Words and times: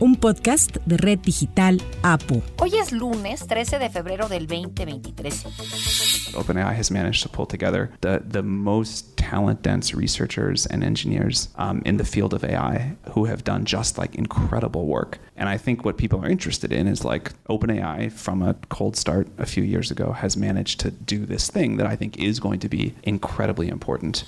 un 0.00 0.14
podcast 0.14 0.76
de 0.86 0.96
Red 0.96 1.20
Digital 1.20 1.80
APO. 2.02 2.42
Hoy 2.58 2.76
es 2.76 2.92
lunes 2.92 3.46
13 3.46 3.78
de 3.78 3.90
febrero 3.90 4.28
del 4.28 4.46
2023. 4.46 6.34
OpenAI 6.34 6.74
has 6.74 6.90
managed 6.90 7.22
to 7.22 7.28
pull 7.28 7.46
together 7.46 7.90
the, 8.00 8.22
the 8.28 8.42
most 8.42 9.16
talent 9.16 9.62
dense 9.62 9.94
researchers 9.94 10.66
and 10.66 10.84
engineers 10.84 11.48
um, 11.56 11.82
in 11.84 11.96
the 11.96 12.04
field 12.04 12.32
of 12.32 12.44
AI 12.44 12.96
who 13.12 13.24
have 13.24 13.42
done 13.42 13.64
just 13.64 13.98
like 13.98 14.14
incredible 14.14 14.86
work. 14.86 15.18
And 15.36 15.48
I 15.48 15.56
think 15.58 15.84
what 15.84 15.96
people 15.96 16.24
are 16.24 16.28
interested 16.28 16.72
in 16.72 16.86
is 16.86 17.04
like 17.04 17.32
OpenAI 17.48 18.12
from 18.12 18.42
a 18.42 18.54
cold 18.68 18.96
start 18.96 19.28
a 19.38 19.46
few 19.46 19.64
years 19.64 19.90
ago 19.90 20.12
has 20.12 20.36
managed 20.36 20.80
to 20.80 20.90
do 20.90 21.26
this 21.26 21.50
thing 21.50 21.76
that 21.76 21.86
I 21.86 21.96
think 21.96 22.18
is 22.18 22.38
going 22.40 22.60
to 22.60 22.68
be 22.68 22.94
incredibly 23.02 23.68
important. 23.68 24.24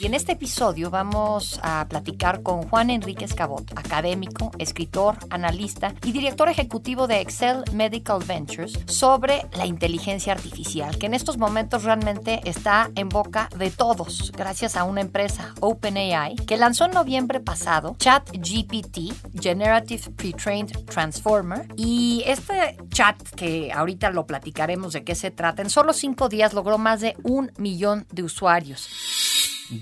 Y 0.00 0.06
en 0.06 0.14
este 0.14 0.32
episodio 0.32 0.90
vamos 0.90 1.58
a 1.60 1.84
platicar 1.88 2.44
con 2.44 2.62
Juan 2.68 2.90
Enrique 2.90 3.26
Cabot, 3.26 3.68
académico, 3.76 4.52
escritor, 4.58 5.18
analista 5.28 5.92
y 6.04 6.12
director 6.12 6.48
ejecutivo 6.48 7.08
de 7.08 7.20
Excel 7.20 7.64
Medical 7.72 8.22
Ventures, 8.24 8.78
sobre 8.86 9.42
la 9.56 9.66
inteligencia 9.66 10.32
artificial, 10.32 10.96
que 10.98 11.06
en 11.06 11.14
estos 11.14 11.36
momentos 11.36 11.82
realmente 11.82 12.40
está 12.44 12.92
en 12.94 13.08
boca 13.08 13.48
de 13.56 13.72
todos, 13.72 14.30
gracias 14.36 14.76
a 14.76 14.84
una 14.84 15.00
empresa, 15.00 15.52
OpenAI, 15.58 16.36
que 16.36 16.56
lanzó 16.56 16.84
en 16.84 16.92
noviembre 16.92 17.40
pasado 17.40 17.96
ChatGPT, 17.98 19.12
Generative 19.40 20.10
Pre-trained 20.12 20.84
Transformer, 20.84 21.66
y 21.76 22.22
este 22.24 22.76
chat, 22.90 23.20
que 23.30 23.72
ahorita 23.72 24.10
lo 24.10 24.26
platicaremos 24.26 24.92
de 24.92 25.02
qué 25.02 25.16
se 25.16 25.32
trata, 25.32 25.62
en 25.62 25.70
solo 25.70 25.92
cinco 25.92 26.28
días 26.28 26.54
logró 26.54 26.78
más 26.78 27.00
de 27.00 27.16
un 27.24 27.50
millón 27.58 28.06
de 28.12 28.22
usuarios. 28.22 28.88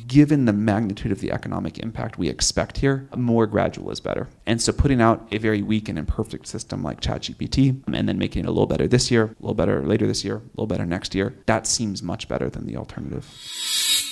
Given 0.06 0.45
the 0.45 0.53
magnitude 0.53 1.12
of 1.12 1.20
the 1.20 1.33
economic 1.33 1.79
impact 1.79 2.19
we 2.19 2.29
expect 2.29 2.79
here, 2.79 3.09
more 3.17 3.47
gradual 3.47 3.91
is 3.91 4.01
better. 4.01 4.28
And 4.47 4.61
so 4.61 4.73
putting 4.73 5.01
out 5.01 5.27
a 5.33 5.39
very 5.39 5.62
weak 5.62 5.89
and 5.89 5.98
imperfect 5.98 6.47
system 6.47 6.83
like 6.83 7.01
ChatGPT 7.01 7.83
and 7.93 8.09
then 8.09 8.19
making 8.19 8.45
it 8.45 8.48
a 8.48 8.51
little 8.51 8.67
better 8.67 8.87
this 8.89 9.11
year, 9.11 9.25
a 9.25 9.37
little 9.41 9.55
better 9.55 9.84
later 9.84 10.06
this 10.06 10.25
year, 10.25 10.37
a 10.37 10.41
little 10.55 10.67
better 10.67 10.87
next 10.87 11.15
year, 11.15 11.34
that 11.47 11.67
seems 11.67 12.03
much 12.03 12.28
better 12.28 12.48
than 12.48 12.67
the 12.67 12.77
alternative. 12.77 13.27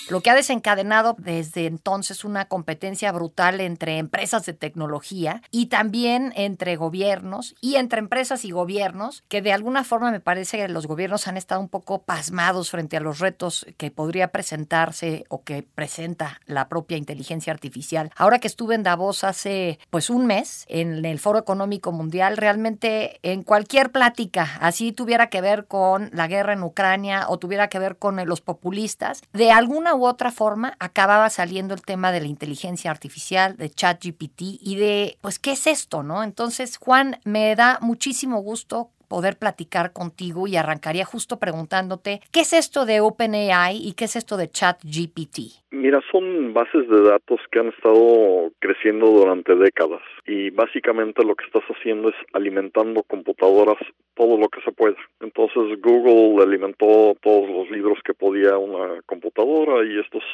Lo 0.09 0.21
que 0.21 0.31
ha 0.31 0.35
desencadenado 0.35 1.17
desde 1.19 1.67
entonces 1.67 2.25
una 2.25 2.47
competencia 2.47 3.11
brutal 3.13 3.61
entre 3.61 3.99
empresas 3.99 4.45
de 4.47 4.53
tecnología 4.53 5.43
y 5.51 5.67
también 5.67 6.33
entre 6.37 6.77
gobiernos 6.77 7.55
y 7.61 7.77
entre 7.77 8.01
empresas 8.01 8.45
y 8.45 8.51
gobiernos, 8.51 9.25
que 9.29 9.43
de 9.43 9.53
alguna 9.53 9.85
forma 9.85 10.11
me 10.11 10.21
parece 10.21 10.59
que 10.59 10.69
los 10.69 10.87
gobiernos 10.87 11.27
han 11.27 11.37
estado 11.37 11.61
un 11.61 11.69
poco 11.69 12.03
pasmados 12.03 12.71
frente 12.71 12.97
a 12.97 13.01
los 13.01 13.19
retos 13.19 13.67
que 13.77 13.91
podría 13.91 14.29
presentarse 14.29 15.25
o 15.29 15.43
que 15.43 15.63
presenta 15.63 16.41
la 16.47 16.69
propia 16.69 16.97
inteligencia 16.97 17.53
artificial. 17.53 18.11
Ahora 18.17 18.39
que 18.39 18.49
estuve 18.49 18.75
en 18.75 18.83
Davos 18.83 19.25
hace 19.25 19.79
pues 19.91 20.11
un 20.11 20.27
mes 20.27 20.65
en 20.69 21.05
el 21.05 21.19
Foro 21.19 21.39
Económico 21.39 21.93
Mundial, 21.93 22.37
realmente 22.37 23.19
en 23.23 23.43
cualquier 23.43 23.91
plática, 23.91 24.59
así 24.61 24.93
tuviera 24.93 25.29
que 25.29 25.41
ver 25.41 25.67
con 25.67 26.11
la 26.13 26.29
guerra 26.29 26.53
en 26.53 26.63
Ucrania 26.63 27.27
o 27.29 27.39
tuviera 27.39 27.69
que 27.69 27.79
ver 27.79 27.97
con 27.97 28.17
los 28.27 28.41
populistas, 28.41 29.23
de 29.33 29.51
alguna 29.51 29.94
u 29.95 30.07
otra 30.07 30.31
forma 30.31 30.77
acababa 30.79 31.31
saliendo 31.31 31.75
el 31.75 31.83
tema 31.83 32.13
de 32.13 32.21
la 32.21 32.27
inteligencia 32.27 32.91
artificial, 32.91 33.57
de 33.57 33.71
ChatGPT 33.71 34.43
y 34.61 34.77
de, 34.77 35.19
pues, 35.21 35.39
¿qué 35.39 35.53
es 35.53 35.67
esto, 35.67 36.03
no? 36.03 36.23
Entonces, 36.23 36.77
Juan, 36.79 37.21
me 37.25 37.55
da 37.57 37.79
muchísimo 37.81 38.41
gusto 38.41 38.91
poder 39.15 39.39
platicar 39.39 39.93
contigo 39.93 40.49
y 40.49 40.57
arrancaría 40.57 41.05
justo 41.05 41.39
preguntándote, 41.39 42.21
¿qué 42.33 42.41
es 42.41 42.53
esto 42.53 42.85
de 42.85 43.01
OpenAI 43.01 43.77
y 43.77 43.93
qué 43.93 44.07
es 44.07 44.17
esto 44.17 44.37
de 44.37 44.51
ChatGPT? 44.51 45.63
Mira, 45.71 46.01
son 46.11 46.53
bases 46.53 46.89
de 46.89 47.01
datos 47.01 47.39
que 47.53 47.61
han 47.61 47.69
estado 47.69 48.51
creciendo 48.59 49.07
durante 49.07 49.55
décadas 49.55 50.03
y 50.27 50.51
básicamente 50.51 51.25
lo 51.25 51.37
que 51.37 51.45
estás 51.45 51.63
haciendo 51.69 52.09
es 52.09 52.17
alimentando 52.33 53.05
computadoras 53.05 53.79
todo 54.15 54.37
lo 54.37 54.49
que 54.49 54.61
se 54.63 54.73
pueda. 54.73 54.97
Entonces 55.21 55.81
Google 55.81 56.43
alimentó 56.43 57.15
todos 57.23 57.49
los 57.49 57.71
libros 57.71 57.99
que 58.05 58.15
podía 58.15 58.59
una 58.59 59.01
computadora 59.07 59.87
y 59.87 60.01
estos 60.01 60.25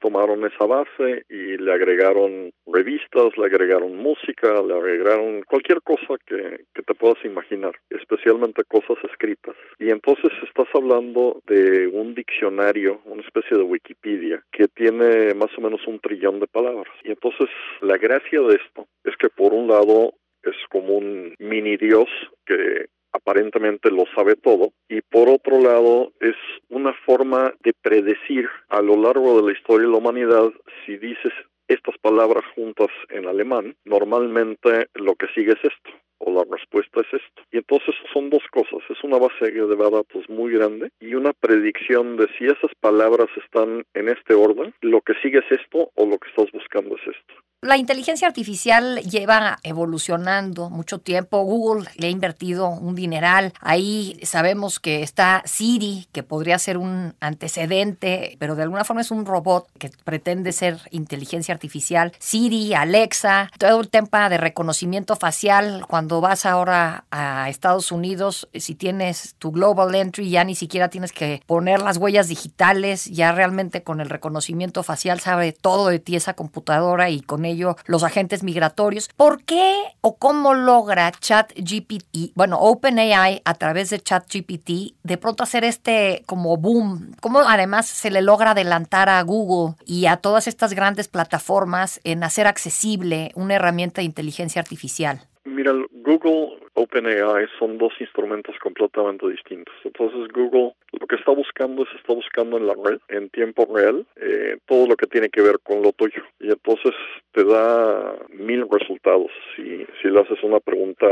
tomaron 0.00 0.44
esa 0.44 0.66
base 0.66 1.24
y 1.28 1.56
le 1.56 1.72
agregaron 1.72 2.50
revistas, 2.66 3.36
le 3.36 3.46
agregaron 3.46 3.96
música, 3.96 4.62
le 4.62 4.74
agregaron 4.74 5.42
cualquier 5.42 5.82
cosa 5.82 6.16
que, 6.26 6.64
que 6.74 6.82
te 6.82 6.94
puedas 6.94 7.22
imaginar, 7.24 7.72
especialmente 7.90 8.64
cosas 8.64 8.98
escritas. 9.10 9.54
Y 9.78 9.90
entonces 9.90 10.30
estás 10.46 10.68
hablando 10.74 11.42
de 11.46 11.86
un 11.88 12.14
diccionario, 12.14 13.00
una 13.04 13.22
especie 13.22 13.56
de 13.56 13.62
Wikipedia, 13.62 14.42
que 14.52 14.68
tiene 14.68 15.34
más 15.34 15.50
o 15.56 15.60
menos 15.60 15.86
un 15.86 16.00
trillón 16.00 16.40
de 16.40 16.46
palabras. 16.46 16.92
Y 17.04 17.10
entonces 17.10 17.48
la 17.80 17.96
gracia 17.96 18.40
de 18.40 18.56
esto 18.56 18.86
es 19.04 19.16
que 19.16 19.28
por 19.28 19.52
un 19.52 19.68
lado 19.68 20.12
es 20.42 20.56
como 20.70 20.94
un 20.96 21.34
mini 21.38 21.76
dios 21.76 22.08
que 22.46 22.86
aparentemente 23.28 23.90
lo 23.90 24.04
sabe 24.14 24.36
todo, 24.36 24.72
y 24.88 25.02
por 25.02 25.28
otro 25.28 25.60
lado 25.60 26.12
es 26.20 26.36
una 26.70 26.94
forma 27.04 27.52
de 27.62 27.74
predecir 27.82 28.48
a 28.70 28.80
lo 28.80 28.96
largo 28.96 29.36
de 29.36 29.46
la 29.46 29.58
historia 29.58 29.86
de 29.86 29.92
la 29.92 29.98
humanidad 29.98 30.50
si 30.86 30.96
dices 30.96 31.32
estas 31.68 31.98
palabras 31.98 32.44
juntas 32.54 32.88
en 33.10 33.26
alemán, 33.26 33.76
normalmente 33.84 34.88
lo 34.94 35.14
que 35.16 35.26
sigue 35.34 35.52
es 35.52 35.58
esto 35.62 36.07
o 36.18 36.32
la 36.32 36.44
respuesta 36.50 37.00
es 37.00 37.20
esto. 37.20 37.42
Y 37.52 37.58
entonces 37.58 37.94
son 38.12 38.30
dos 38.30 38.42
cosas, 38.50 38.80
es 38.88 39.02
una 39.04 39.18
base 39.18 39.50
de 39.50 39.76
datos 39.76 40.28
muy 40.28 40.52
grande 40.52 40.90
y 41.00 41.14
una 41.14 41.32
predicción 41.32 42.16
de 42.16 42.28
si 42.38 42.44
esas 42.44 42.70
palabras 42.80 43.28
están 43.42 43.84
en 43.94 44.08
este 44.08 44.34
orden, 44.34 44.74
lo 44.80 45.00
que 45.00 45.14
sigue 45.22 45.38
es 45.38 45.60
esto 45.60 45.90
o 45.94 46.06
lo 46.06 46.18
que 46.18 46.28
estás 46.28 46.50
buscando 46.52 46.96
es 46.96 47.02
esto. 47.02 47.34
La 47.60 47.76
inteligencia 47.76 48.28
artificial 48.28 49.00
lleva 49.00 49.58
evolucionando 49.64 50.70
mucho 50.70 51.00
tiempo. 51.00 51.42
Google 51.42 51.88
le 51.96 52.06
ha 52.06 52.10
invertido 52.10 52.68
un 52.68 52.94
dineral. 52.94 53.52
Ahí 53.60 54.16
sabemos 54.22 54.78
que 54.78 55.02
está 55.02 55.42
Siri, 55.44 56.06
que 56.12 56.22
podría 56.22 56.56
ser 56.60 56.78
un 56.78 57.16
antecedente, 57.18 58.36
pero 58.38 58.54
de 58.54 58.62
alguna 58.62 58.84
forma 58.84 59.00
es 59.00 59.10
un 59.10 59.26
robot 59.26 59.66
que 59.76 59.90
pretende 60.04 60.52
ser 60.52 60.76
inteligencia 60.92 61.52
artificial. 61.52 62.12
Siri, 62.20 62.74
Alexa, 62.74 63.50
todo 63.58 63.80
el 63.80 63.88
tema 63.88 64.28
de 64.28 64.38
reconocimiento 64.38 65.16
facial. 65.16 65.84
Cuando 65.88 66.07
vas 66.08 66.46
ahora 66.46 67.04
a 67.10 67.48
Estados 67.48 67.92
Unidos, 67.92 68.48
si 68.54 68.74
tienes 68.74 69.34
tu 69.38 69.52
Global 69.52 69.94
Entry, 69.94 70.30
ya 70.30 70.44
ni 70.44 70.54
siquiera 70.54 70.88
tienes 70.88 71.12
que 71.12 71.42
poner 71.46 71.80
las 71.82 71.98
huellas 71.98 72.28
digitales. 72.28 73.04
Ya 73.06 73.32
realmente 73.32 73.82
con 73.82 74.00
el 74.00 74.08
reconocimiento 74.08 74.82
facial 74.82 75.20
sabe 75.20 75.52
todo 75.52 75.88
de 75.88 75.98
ti 75.98 76.16
esa 76.16 76.34
computadora 76.34 77.10
y 77.10 77.20
con 77.20 77.44
ello 77.44 77.76
los 77.86 78.02
agentes 78.02 78.42
migratorios. 78.42 79.08
¿Por 79.16 79.44
qué 79.44 79.74
o 80.00 80.16
cómo 80.16 80.54
logra 80.54 81.12
ChatGPT, 81.12 82.32
bueno, 82.34 82.58
OpenAI 82.58 83.42
a 83.44 83.54
través 83.54 83.90
de 83.90 84.00
ChatGPT, 84.00 84.96
de 85.02 85.18
pronto 85.18 85.42
hacer 85.42 85.64
este 85.64 86.22
como 86.26 86.56
boom? 86.56 87.14
¿Cómo 87.20 87.40
además 87.40 87.86
se 87.86 88.10
le 88.10 88.22
logra 88.22 88.52
adelantar 88.52 89.08
a 89.08 89.22
Google 89.22 89.74
y 89.84 90.06
a 90.06 90.16
todas 90.16 90.46
estas 90.46 90.72
grandes 90.72 91.08
plataformas 91.08 92.00
en 92.04 92.24
hacer 92.24 92.46
accesible 92.46 93.32
una 93.34 93.54
herramienta 93.54 94.00
de 94.00 94.06
inteligencia 94.06 94.60
artificial? 94.60 95.28
Mira, 95.48 95.72
Google, 95.90 96.58
OpenAI 96.74 97.46
son 97.58 97.78
dos 97.78 97.92
instrumentos 98.00 98.54
completamente 98.62 99.28
distintos. 99.28 99.74
Entonces 99.82 100.28
Google 100.32 100.74
lo 100.92 101.06
que 101.06 101.16
está 101.16 101.32
buscando 101.32 101.82
es 101.82 101.88
está 101.96 102.12
buscando 102.14 102.58
en 102.58 102.66
la 102.66 102.74
red, 102.74 102.98
en 103.08 103.30
tiempo 103.30 103.66
real, 103.74 104.06
eh, 104.16 104.58
todo 104.66 104.86
lo 104.86 104.96
que 104.96 105.06
tiene 105.06 105.28
que 105.30 105.42
ver 105.42 105.58
con 105.62 105.82
lo 105.82 105.92
tuyo. 105.92 106.22
Y 106.38 106.48
entonces 106.48 106.92
te 107.32 107.44
da 107.44 108.14
mil 108.30 108.66
resultados. 108.70 109.30
Si, 109.56 109.86
si 110.00 110.08
le 110.08 110.20
haces 110.20 110.42
una 110.42 110.60
pregunta, 110.60 111.06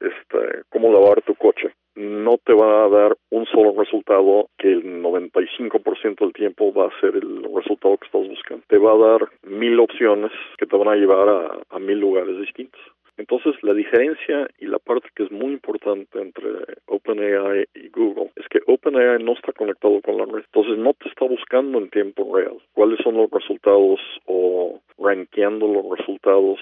este, 0.00 0.62
¿cómo 0.70 0.92
lavar 0.92 1.22
tu 1.22 1.34
coche? 1.34 1.72
no 1.94 2.38
te 2.38 2.54
va 2.54 2.84
a 2.84 2.88
dar 2.88 3.16
un 3.30 3.44
solo 3.46 3.74
resultado 3.78 4.48
que 4.56 4.72
el 4.72 5.02
95% 5.02 6.20
del 6.20 6.32
tiempo 6.32 6.72
va 6.72 6.86
a 6.86 7.00
ser 7.00 7.16
el 7.16 7.44
resultado 7.54 7.98
que 7.98 8.06
estás 8.06 8.28
buscando. 8.28 8.64
Te 8.66 8.78
va 8.78 8.92
a 8.92 9.18
dar 9.18 9.28
mil 9.42 9.78
opciones 9.78 10.32
que 10.56 10.66
te 10.66 10.76
van 10.76 10.88
a 10.88 10.96
llevar 10.96 11.62
a 11.68 11.78
mil 11.78 11.98
lugares 11.98 12.38
distintos. 12.38 12.80
Entonces, 13.16 13.54
la 13.62 13.74
diferencia 13.74 14.48
y 14.58 14.66
la 14.66 14.78
parte 14.78 15.08
que 15.14 15.24
es 15.24 15.30
muy 15.30 15.52
importante 15.52 16.20
entre 16.20 16.48
OpenAI 16.86 17.66
y 17.74 17.88
Google 17.88 18.30
es 18.36 18.48
que 18.48 18.60
OpenAI 18.66 19.22
no 19.22 19.32
está 19.32 19.52
conectado 19.52 20.00
con 20.00 20.16
la 20.16 20.24
red. 20.24 20.44
Entonces, 20.44 20.78
no 20.78 20.94
te 20.94 21.08
está 21.08 21.26
buscando 21.26 21.78
en 21.78 21.90
tiempo 21.90 22.36
real 22.36 22.58
cuáles 22.72 22.98
son 23.02 23.16
los 23.16 23.30
resultados 23.30 24.00
o 24.26 24.80
rankeando 24.98 25.68
los 25.68 25.98
resultados 25.98 26.58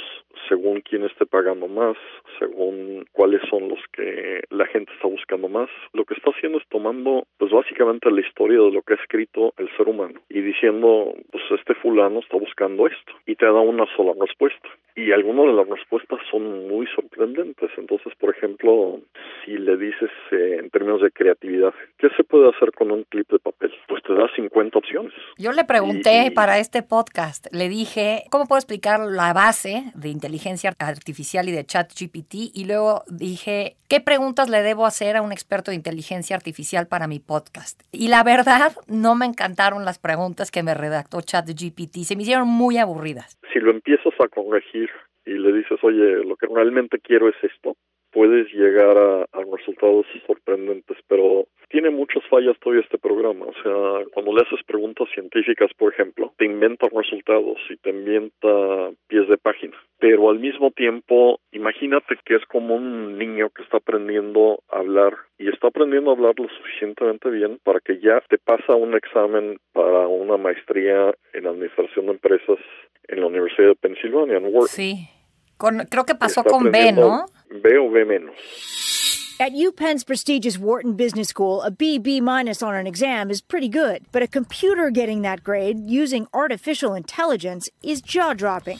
según 0.51 0.81
quién 0.83 1.05
esté 1.05 1.25
pagando 1.25 1.69
más, 1.69 1.97
según 2.39 3.07
cuáles 3.13 3.41
son 3.49 3.69
los 3.69 3.79
que 3.93 4.43
la 4.51 4.67
gente 4.67 4.93
está 4.93 5.07
buscando 5.07 5.49
más. 5.49 5.71
Lo 5.95 6.05
que 6.05 6.15
está 6.15 6.31
haciendo 6.31 6.59
es 6.59 6.69
tomando, 6.69 7.25
pues 7.39 7.53
básicamente 7.53 8.11
la 8.11 8.21
historia 8.21 8.59
de 8.59 8.73
lo 8.73 8.83
que 8.83 8.95
ha 8.95 8.97
escrito 8.97 9.55
el 9.57 9.71
ser 9.77 9.89
humano 9.89 10.21
y 10.29 10.41
diciendo, 10.41 11.15
pues 11.31 11.45
este 11.53 11.75
fulano 11.77 12.19
está 12.19 12.37
buscando 12.37 12.87
esto 12.87 13.13
y 13.27 13.37
te 13.37 13.47
da 13.47 13.61
una 13.61 13.87
sola 13.97 14.13
respuesta. 14.21 14.69
Y 14.97 15.13
algunas 15.13 15.47
de 15.47 15.53
las 15.53 15.69
respuestas 15.69 16.19
son 16.31 16.69
muy 16.69 16.87
sorprendentes. 16.89 17.71
Entonces, 17.79 18.13
por 18.17 18.35
ejemplo, 18.35 19.01
si 19.45 19.57
le 19.57 19.77
dices 19.77 20.11
eh, 20.33 20.59
en 20.61 20.71
términos 20.71 21.03
de 21.03 21.11
creatividad, 21.11 21.73
¿qué 21.99 22.09
se 22.17 22.25
puede 22.25 22.49
hacer 22.49 22.73
con 22.73 22.91
un 22.91 23.05
clip 23.05 23.29
de 23.31 23.39
papel? 23.39 23.73
Pues 23.89 24.03
te 24.03 24.15
da 24.15 24.29
50 24.35 24.79
opciones. 24.79 25.13
Yo 25.39 25.53
le 25.53 25.65
pregunté 25.65 26.31
para 26.35 26.59
este 26.59 26.83
podcast, 26.83 27.47
le 27.53 27.69
dije, 27.69 28.25
¿cómo 28.31 28.47
puedo 28.47 28.59
explicar 28.59 29.01
la 29.01 29.33
base 29.33 29.85
de 29.95 30.09
inteligencia 30.09 30.75
artificial 30.79 31.49
y 31.49 31.53
de 31.53 31.65
chat 31.65 31.91
GPT? 31.93 32.55
Y 32.55 32.67
luego 32.67 33.03
dije, 33.09 33.77
¿qué 33.89 34.01
preguntas 34.01 34.49
le 34.49 34.63
debo 34.63 34.87
hacer 34.87 35.17
a 35.17 35.23
un 35.23 35.33
experto 35.33 35.71
de 35.71 35.77
inteligencia 35.77 36.37
artificial 36.37 36.87
para 36.89 37.07
mi 37.07 37.21
podcast? 37.21 37.83
Y 37.93 38.09
la 38.09 38.25
verdad, 38.25 38.73
no 38.89 39.15
me 39.15 39.27
encantaron 39.27 39.85
las 39.85 39.99
preguntas 39.99 40.51
que 40.51 40.63
me 40.63 40.75
redactó 40.75 41.21
chat 41.21 41.47
GPT, 41.47 42.05
se 42.05 42.17
me 42.17 42.23
hicieron 42.23 42.49
muy 42.49 42.79
aburridas. 42.79 43.39
Si 43.53 43.59
lo 43.59 43.71
empiezas 43.71 44.15
a 44.21 44.29
corregir 44.29 44.91
y 45.27 45.33
le 45.33 45.53
dices, 45.53 45.79
oye, 45.83 46.25
lo 46.25 46.37
que 46.37 46.47
realmente 46.47 46.99
quiero 46.99 47.29
es 47.29 47.37
esto, 47.43 47.77
puedes 48.21 48.53
llegar 48.53 48.99
a, 48.99 49.25
resultados 49.51 50.05
sorprendentes, 50.27 50.99
pero 51.09 51.47
tiene 51.71 51.89
muchas 51.89 52.23
fallas 52.29 52.55
todavía 52.61 52.83
este 52.83 52.99
programa. 52.99 53.47
O 53.47 53.55
sea, 53.63 54.05
cuando 54.13 54.35
le 54.35 54.43
haces 54.43 54.63
preguntas 54.67 55.09
científicas, 55.15 55.71
por 55.79 55.95
ejemplo, 55.95 56.31
te 56.37 56.45
inventa 56.45 56.87
resultados 56.93 57.59
y 57.71 57.79
te 57.79 57.89
inventa 57.89 58.91
pies 59.09 59.27
de 59.27 59.39
página. 59.39 59.75
Pero 59.99 60.29
al 60.29 60.39
mismo 60.39 60.71
tiempo, 60.71 61.41
imagínate 61.53 62.19
que 62.27 62.35
es 62.37 62.45
como 62.45 62.75
un 62.75 63.17
niño 63.17 63.49
que 63.57 63.63
está 63.63 63.79
aprendiendo 63.79 64.63
a 64.69 64.81
hablar 64.81 65.17
y 65.39 65.49
está 65.49 65.69
aprendiendo 65.69 66.11
a 66.11 66.15
hablar 66.15 66.35
lo 66.37 66.49
suficientemente 66.49 67.31
bien 67.31 67.59
para 67.65 67.81
que 67.81 68.01
ya 68.01 68.23
te 68.29 68.37
pasa 68.37 68.75
un 68.75 68.95
examen 68.95 69.57
para 69.73 70.07
una 70.09 70.37
maestría 70.37 71.15
en 71.33 71.47
administración 71.47 72.05
de 72.05 72.13
empresas 72.13 72.59
en 73.09 73.21
la 73.21 73.29
Universidad 73.29 73.69
de 73.69 73.77
Pensilvania, 73.77 74.37
en 74.37 74.45
Wharton. 74.45 74.69
Sí. 74.69 75.09
Creo 75.89 76.05
que 76.05 76.15
pasó 76.15 76.43
con 76.45 76.71
B, 76.71 76.93
¿no? 76.93 77.27
B 77.51 77.79
o 77.79 77.91
B 77.91 78.05
menos. 78.05 78.35
At 79.41 79.53
UPenn's 79.55 80.05
prestigious 80.05 80.59
Wharton 80.59 80.97
Business 80.97 81.29
School, 81.29 81.63
a 81.63 81.71
B, 81.71 81.99
B 81.99 82.21
minus 82.21 82.63
on 82.63 82.75
an 82.75 82.87
exam 82.87 83.31
is 83.31 83.41
pretty 83.41 83.69
good, 83.69 84.05
but 84.13 84.23
a 84.23 84.29
computer 84.29 84.91
getting 84.91 85.23
that 85.23 85.43
grade 85.43 85.89
using 85.89 86.27
artificial 86.35 86.95
intelligence 86.95 87.71
is 87.83 88.03
jaw 88.03 88.35
dropping. 88.35 88.79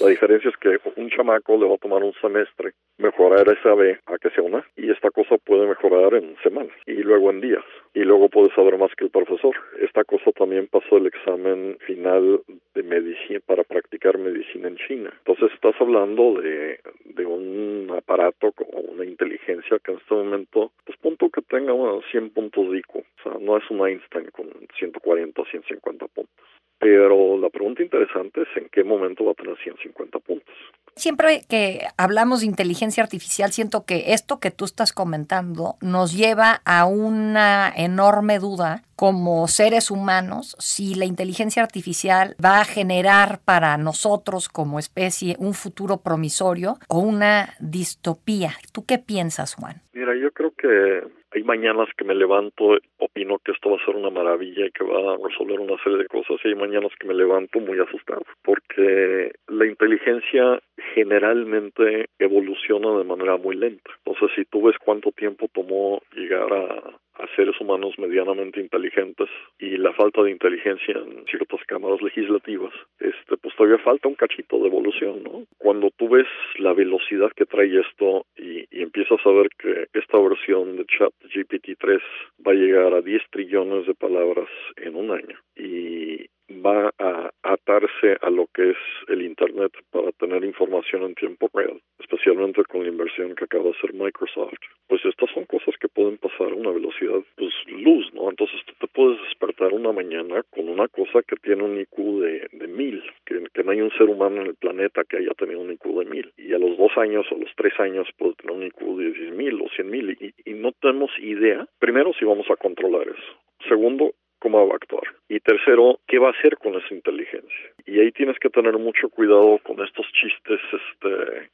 La 0.00 0.08
diferencia 0.08 0.50
es 0.50 0.56
que 0.56 0.78
un 0.96 1.10
chamaco 1.10 1.56
le 1.56 1.68
va 1.68 1.74
a 1.74 1.78
tomar 1.78 2.02
un 2.02 2.12
semestre 2.20 2.72
mejorar 2.98 3.48
esa 3.48 3.74
B 3.74 3.98
a 4.06 4.18
que 4.18 4.30
sea 4.30 4.42
una 4.42 4.64
y 4.76 4.90
esta 4.90 5.10
cosa 5.10 5.36
puede 5.38 5.66
mejorar 5.66 6.14
en 6.14 6.36
semanas 6.42 6.74
y 6.86 6.94
luego 7.02 7.30
en 7.30 7.40
días 7.40 7.64
y 7.94 8.00
luego 8.00 8.28
puede 8.28 8.54
saber 8.54 8.78
más 8.78 8.94
que 8.94 9.04
el 9.04 9.10
profesor. 9.10 9.54
Esta 9.80 10.04
cosa 10.04 10.32
también 10.32 10.66
pasó 10.68 10.96
el 10.96 11.06
examen 11.06 11.78
final 11.86 12.40
de 12.74 12.82
medicina 12.82 13.40
para 13.46 13.64
practicar 13.64 14.18
medicina 14.18 14.68
en 14.68 14.76
China. 14.76 15.12
Entonces 15.18 15.52
estás 15.54 15.74
hablando 15.80 16.40
de, 16.40 16.80
de 17.04 17.26
un 17.26 17.90
aparato 17.96 18.52
como 18.52 18.80
una 18.80 19.04
inteligencia 19.04 19.78
que 19.78 19.92
en 19.92 19.98
este 19.98 20.14
momento, 20.14 20.72
pues 20.84 20.98
punto 20.98 21.28
que 21.30 21.42
tenga 21.42 21.72
bueno, 21.72 22.00
100 22.10 22.30
puntos 22.30 22.70
de. 22.70 22.82
O 22.88 23.22
sea, 23.22 23.38
no 23.40 23.56
es 23.56 23.64
un 23.70 23.86
Einstein 23.86 24.30
con 24.30 24.48
140 24.78 25.42
o 25.42 25.44
150 25.44 26.06
puntos. 26.08 26.34
Pero 26.78 27.36
la 27.38 27.50
pregunta 27.50 27.82
interesante 27.82 28.42
es 28.42 28.48
en 28.56 28.68
qué 28.70 28.84
momento 28.84 29.24
va 29.24 29.32
a 29.32 29.34
tener 29.34 29.56
150 29.58 30.18
puntos. 30.20 30.54
Siempre 30.96 31.42
que 31.48 31.86
hablamos 31.96 32.40
de 32.40 32.46
inteligencia 32.46 33.02
artificial, 33.02 33.52
siento 33.52 33.84
que 33.84 34.12
esto 34.12 34.40
que 34.40 34.50
tú 34.50 34.64
estás 34.64 34.92
comentando 34.92 35.76
nos 35.80 36.12
lleva 36.12 36.60
a 36.64 36.86
una 36.86 37.72
enorme 37.74 38.38
duda 38.38 38.82
como 38.96 39.46
seres 39.46 39.92
humanos 39.92 40.56
si 40.58 40.96
la 40.96 41.04
inteligencia 41.04 41.62
artificial 41.62 42.34
va 42.44 42.60
a 42.60 42.64
generar 42.64 43.38
para 43.44 43.76
nosotros 43.78 44.48
como 44.48 44.80
especie 44.80 45.36
un 45.38 45.54
futuro 45.54 45.98
promisorio 45.98 46.78
o 46.88 46.98
una 46.98 47.54
distopía. 47.60 48.54
¿Tú 48.72 48.84
qué 48.84 48.98
piensas, 48.98 49.54
Juan? 49.54 49.82
Mira, 49.92 50.16
yo 50.20 50.32
creo 50.32 50.52
que 50.52 51.06
hay 51.32 51.42
mañanas 51.42 51.88
que 51.96 52.04
me 52.04 52.14
levanto, 52.14 52.78
opino 52.98 53.38
que 53.38 53.52
esto 53.52 53.70
va 53.70 53.76
a 53.76 53.84
ser 53.84 53.96
una 53.96 54.10
maravilla 54.10 54.66
y 54.66 54.70
que 54.70 54.84
va 54.84 55.14
a 55.14 55.16
resolver 55.16 55.60
una 55.60 55.82
serie 55.82 55.98
de 55.98 56.06
cosas, 56.06 56.38
y 56.44 56.48
hay 56.48 56.54
mañanas 56.54 56.92
que 56.98 57.06
me 57.06 57.14
levanto 57.14 57.60
muy 57.60 57.78
asustado, 57.78 58.22
porque 58.42 59.32
la 59.48 59.66
inteligencia 59.66 60.60
generalmente 60.94 62.06
evoluciona 62.18 62.96
de 62.98 63.04
manera 63.04 63.36
muy 63.36 63.56
lenta. 63.56 63.90
Entonces, 64.04 64.30
si 64.36 64.44
tú 64.44 64.62
ves 64.62 64.76
cuánto 64.78 65.12
tiempo 65.12 65.48
tomó 65.52 66.00
llegar 66.14 66.52
a 66.52 66.98
a 67.18 67.26
seres 67.36 67.60
humanos 67.60 67.94
medianamente 67.98 68.60
inteligentes 68.60 69.28
y 69.58 69.76
la 69.76 69.92
falta 69.92 70.22
de 70.22 70.30
inteligencia 70.30 70.94
en 70.94 71.24
ciertas 71.26 71.60
cámaras 71.66 72.00
legislativas, 72.02 72.72
este, 73.00 73.36
pues 73.36 73.54
todavía 73.56 73.78
falta 73.78 74.08
un 74.08 74.14
cachito 74.14 74.58
de 74.60 74.68
evolución, 74.68 75.22
¿no? 75.22 75.44
Cuando 75.58 75.90
tú 75.96 76.08
ves 76.08 76.26
la 76.58 76.72
velocidad 76.72 77.30
que 77.34 77.46
trae 77.46 77.80
esto 77.80 78.26
y, 78.36 78.66
y 78.70 78.82
empiezas 78.82 79.20
a 79.24 79.30
ver 79.30 79.48
que 79.58 79.88
esta 79.92 80.18
versión 80.20 80.76
de 80.76 80.86
Chat 80.86 81.12
GPT-3 81.22 82.00
va 82.46 82.52
a 82.52 82.54
llegar 82.54 82.94
a 82.94 83.02
10 83.02 83.22
trillones 83.30 83.86
de 83.86 83.94
palabras 83.94 84.48
en 84.76 84.96
un 84.96 85.10
año 85.10 85.38
y 85.56 86.26
va 86.50 86.92
a 86.98 87.30
atarse 87.42 88.16
a 88.20 88.30
lo 88.30 88.46
que 88.54 88.70
es 88.70 88.76
el 89.08 89.22
Internet 89.22 89.72
para 89.90 90.12
tener 90.12 90.44
información 90.44 91.02
en 91.02 91.14
tiempo 91.14 91.50
real, 91.52 91.80
especialmente 91.98 92.64
con 92.64 92.82
la 92.82 92.88
inversión 92.88 93.34
que 93.34 93.44
acaba 93.44 93.64
de 93.64 93.70
hacer 93.70 93.92
Microsoft. 93.92 94.58
Pues 94.88 95.04
estas 95.04 95.30
son 95.30 95.44
cosas 95.44 95.74
que 95.78 95.88
pueden 95.88 96.16
pasar 96.16 96.52
a 96.52 96.54
una 96.54 96.70
velocidad, 96.70 97.20
pues 97.36 97.52
luz, 97.66 98.12
¿no? 98.14 98.30
Entonces 98.30 98.60
tú 98.64 98.72
te 98.80 98.86
puedes 98.88 99.20
despertar 99.22 99.72
una 99.72 99.92
mañana 99.92 100.42
con 100.50 100.68
una 100.68 100.88
cosa 100.88 101.22
que 101.22 101.36
tiene 101.36 101.62
un 101.62 101.78
IQ 101.78 101.96
de, 102.20 102.48
de 102.52 102.66
mil, 102.66 103.02
que, 103.26 103.44
que 103.52 103.64
no 103.64 103.72
hay 103.72 103.80
un 103.82 103.90
ser 103.92 104.08
humano 104.08 104.40
en 104.40 104.48
el 104.48 104.54
planeta 104.54 105.04
que 105.04 105.18
haya 105.18 105.34
tenido 105.36 105.60
un 105.60 105.72
IQ 105.72 105.84
de 105.98 106.04
mil. 106.06 106.32
Y 106.38 106.54
a 106.54 106.58
los 106.58 106.78
dos 106.78 106.96
años 106.96 107.26
o 107.30 107.36
los 107.36 107.50
tres 107.56 107.78
años 107.78 108.08
puede 108.16 108.34
tener 108.34 108.56
un 108.56 108.62
IQ 108.64 108.96
de 108.96 109.12
diez 109.12 109.34
mil 109.34 109.60
o 109.60 109.68
cien 109.76 109.90
mil 109.90 110.10
y, 110.10 110.50
y 110.50 110.54
no 110.54 110.72
tenemos 110.72 111.10
idea, 111.18 111.66
primero, 111.78 112.12
si 112.18 112.24
vamos 112.24 112.50
a 112.50 112.56
controlar 112.56 113.08
eso. 113.08 113.38
Segundo, 113.68 114.14
cómo 114.38 114.66
va 114.66 114.74
a 114.74 114.76
actuar. 114.76 115.04
Y 115.28 115.40
tercero, 115.40 116.00
¿qué 116.06 116.18
va 116.18 116.28
a 116.28 116.32
hacer 116.32 116.56
con 116.58 116.74
esa 116.74 116.94
inteligencia? 116.94 117.72
Y 117.86 118.00
ahí 118.00 118.12
tienes 118.12 118.38
que 118.38 118.50
tener 118.50 118.76
mucho 118.78 119.08
cuidado 119.08 119.58
con 119.64 119.80
estos 119.84 120.06
chistes, 120.12 120.60
este, 120.72 121.08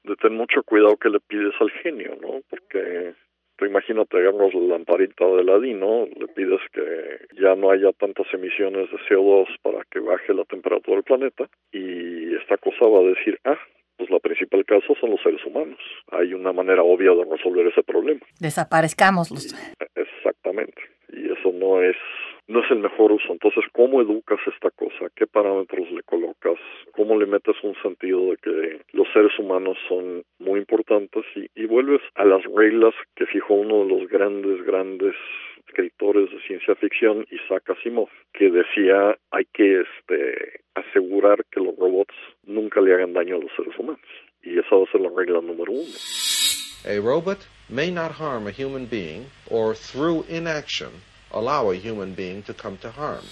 de 0.05 0.17
tener 0.17 0.39
mucho 0.39 0.63
cuidado 0.63 0.97
que 0.97 1.09
le 1.09 1.21
pides 1.21 1.55
al 1.61 1.71
genio, 1.71 2.17
¿no? 2.21 2.41
Porque 2.49 3.15
tú 3.57 3.65
imagínate, 3.65 4.19
agarras 4.19 4.55
la 4.55 4.77
lamparita 4.77 5.27
de 5.27 5.45
Ladino, 5.45 6.07
le 6.07 6.29
pides 6.29 6.61
que 6.73 7.41
ya 7.41 7.55
no 7.55 7.71
haya 7.71 7.93
tantas 7.93 8.27
emisiones 8.33 8.91
de 8.91 8.99
CO2 9.09 9.47
para 9.63 9.85
que 9.91 10.01
baje 10.01 10.35
la 10.35 10.45
temperatura 10.45 10.97
del 10.97 11.05
planeta 11.05 11.49
y 11.73 12.35
esta 12.35 12.57
cosa 12.57 12.87
va 12.87 13.01
a 13.01 13.15
decir, 13.15 13.39
ah, 13.45 13.59
pues 13.97 14.11
la 14.11 14.19
principal 14.19 14.65
causa 14.65 14.93
son 15.01 15.11
los 15.11 15.23
seres 15.23 15.45
humanos. 15.45 15.79
Hay 16.11 16.35
una 16.35 16.53
manera 16.53 16.83
obvia 16.83 17.13
de 17.13 17.25
resolver 17.31 17.67
ese 17.69 17.83
problema. 17.83 18.21
Desaparezcamos 18.41 19.31
los. 19.31 19.55
Exactamente. 19.95 20.83
Y 21.13 21.31
eso 21.31 21.53
no 21.53 21.81
es 21.81 21.97
no 22.47 22.61
es 22.61 22.71
el 22.71 22.79
mejor 22.79 23.13
uso. 23.13 23.33
Entonces, 23.33 23.65
¿cómo 23.73 24.01
educas 24.01 24.39
esta 24.47 24.71
cosa? 24.71 25.11
¿Qué 25.17 25.27
parámetros 25.27 25.91
le 25.91 26.03
colocas? 26.03 26.59
¿Cómo 26.93 27.19
le 27.19 27.27
metes 27.27 27.57
un 27.63 27.75
sentido 27.83 28.31
de 28.31 28.37
que 28.37 28.81
los 28.93 29.09
seres 29.13 29.33
humanos 29.39 29.79
son 29.89 30.23
muy 30.39 30.61
importantes? 30.61 31.25
Y, 31.35 31.67
vuelves 31.67 32.03
a 32.15 32.25
las 32.25 32.43
reglas 32.45 32.95
que 33.17 33.27
fijó 33.27 33.55
uno 33.55 33.85
de 33.85 33.99
los 33.99 34.09
grandes, 34.09 34.63
grandes 34.65 35.15
escritores 35.67 36.31
de 36.31 36.41
ciencia 36.43 36.75
ficción, 36.77 37.27
Isaac 37.31 37.71
Asimov, 37.71 38.09
que 38.33 38.51
decía 38.51 39.17
hay 39.31 39.47
que 39.53 39.81
este, 39.81 40.61
asegurar 40.75 41.45
que 41.51 41.61
los 41.61 41.75
robots 41.77 42.15
nunca 42.45 42.81
le 42.81 42.95
hagan 42.95 43.15
daño 43.15 43.37
a 43.37 43.41
los 43.41 43.51
seres 43.57 43.77
humanos. 43.79 44.07
Y 44.43 44.59
esa 44.59 44.77
va 44.77 44.85
a 44.85 44.93
ser 44.93 45.01
la 45.01 45.11
regla 45.17 45.41
número 45.41 45.73
uno. 45.73 45.95
A 46.87 47.01
robot 47.01 47.39
may 47.71 47.91
not 47.91 48.13
harm 48.13 48.47
a 48.47 48.51
human 48.51 48.87
being 48.87 49.25
or 49.51 49.75
through 49.75 50.25
inaction 50.29 50.91
allow 51.35 51.71
a 51.71 51.75
human 51.75 52.15
being 52.15 52.43
to 52.45 52.55
come 52.55 52.79
to 52.79 52.91
harm. 52.91 53.25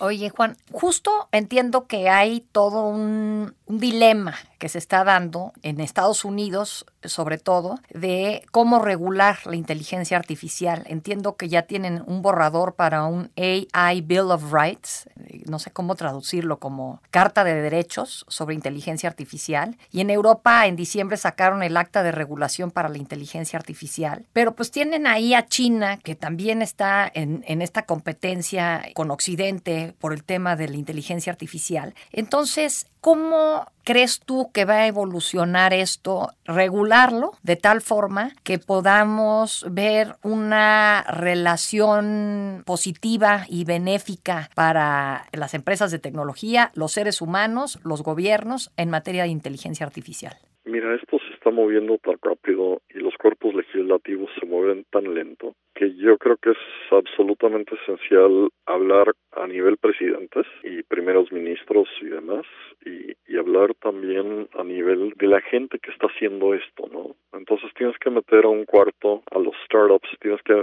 Oye, 0.00 0.30
Juan, 0.30 0.56
justo 0.70 1.28
entiendo 1.32 1.86
que 1.86 2.08
hay 2.08 2.40
todo 2.52 2.86
un, 2.86 3.54
dilema 3.78 4.34
que 4.58 4.68
se 4.68 4.78
está 4.78 5.02
dando 5.02 5.52
en 5.62 5.80
Estados 5.80 6.24
Unidos, 6.24 6.86
sobre 7.02 7.38
todo, 7.38 7.80
de 7.90 8.44
cómo 8.52 8.78
regular 8.78 9.38
la 9.44 9.56
inteligencia 9.56 10.16
artificial. 10.16 10.84
Entiendo 10.86 11.36
que 11.36 11.48
ya 11.48 11.62
tienen 11.62 12.02
un 12.06 12.22
borrador 12.22 12.74
para 12.74 13.04
un 13.04 13.30
AI 13.36 14.02
Bill 14.02 14.30
of 14.30 14.52
Rights, 14.52 15.08
no 15.46 15.58
sé 15.58 15.72
cómo 15.72 15.94
traducirlo 15.96 16.58
como 16.58 17.00
Carta 17.10 17.44
de 17.44 17.60
Derechos 17.60 18.24
sobre 18.28 18.54
Inteligencia 18.54 19.08
Artificial. 19.08 19.78
Y 19.90 20.00
en 20.00 20.10
Europa 20.10 20.66
en 20.66 20.76
diciembre 20.76 21.16
sacaron 21.16 21.62
el 21.62 21.76
Acta 21.76 22.02
de 22.02 22.12
Regulación 22.12 22.70
para 22.70 22.88
la 22.88 22.98
Inteligencia 22.98 23.58
Artificial. 23.58 24.26
Pero 24.32 24.54
pues 24.54 24.70
tienen 24.70 25.06
ahí 25.06 25.34
a 25.34 25.46
China, 25.46 25.98
que 25.98 26.14
también 26.14 26.62
está 26.62 27.10
en 27.12 27.62
esta 27.62 27.82
competencia 27.86 28.84
con 28.94 29.10
Occidente 29.10 29.91
por 29.92 30.12
el 30.12 30.24
tema 30.24 30.56
de 30.56 30.68
la 30.68 30.76
inteligencia 30.76 31.32
artificial. 31.32 31.94
Entonces, 32.12 32.86
¿cómo 33.00 33.66
crees 33.84 34.20
tú 34.20 34.50
que 34.52 34.64
va 34.64 34.74
a 34.74 34.86
evolucionar 34.86 35.72
esto? 35.72 36.28
Regularlo 36.44 37.32
de 37.42 37.56
tal 37.56 37.80
forma 37.80 38.32
que 38.44 38.58
podamos 38.58 39.66
ver 39.70 40.16
una 40.22 41.04
relación 41.04 42.62
positiva 42.64 43.44
y 43.48 43.64
benéfica 43.64 44.48
para 44.54 45.26
las 45.32 45.54
empresas 45.54 45.90
de 45.90 45.98
tecnología, 45.98 46.70
los 46.74 46.92
seres 46.92 47.20
humanos, 47.20 47.80
los 47.84 48.02
gobiernos 48.02 48.70
en 48.76 48.90
materia 48.90 49.24
de 49.24 49.28
inteligencia 49.28 49.86
artificial. 49.86 50.36
Mira, 50.64 50.94
esto 50.94 51.18
se 51.18 51.34
está 51.34 51.50
moviendo 51.50 51.98
tan 51.98 52.16
rápido 52.22 52.82
y 52.88 52.98
los 52.98 53.14
cuerpos 53.16 53.54
legislativos 53.54 54.30
se 54.38 54.46
mueven 54.46 54.84
tan 54.90 55.12
lento 55.12 55.56
que 55.82 55.94
yo 55.96 56.16
creo 56.16 56.36
que 56.36 56.50
es 56.50 56.92
absolutamente 56.92 57.74
esencial 57.74 58.50
hablar 58.66 59.12
a 59.32 59.48
nivel 59.48 59.78
presidentes 59.78 60.46
y 60.62 60.84
primeros 60.84 61.32
ministros 61.32 61.88
y 62.00 62.06
demás 62.06 62.46
y, 62.86 63.12
hablar 63.36 63.74
también 63.80 64.46
a 64.52 64.62
nivel 64.62 65.14
de 65.16 65.26
la 65.26 65.40
gente 65.40 65.80
que 65.80 65.90
está 65.90 66.06
haciendo 66.06 66.54
esto, 66.54 66.88
¿no? 66.92 67.16
Entonces 67.36 67.70
tienes 67.74 67.98
que 67.98 68.10
meter 68.10 68.44
a 68.44 68.48
un 68.48 68.66
cuarto 68.66 69.22
a 69.32 69.38
los 69.40 69.54
startups, 69.64 70.08
tienes 70.20 70.40
que 70.42 70.62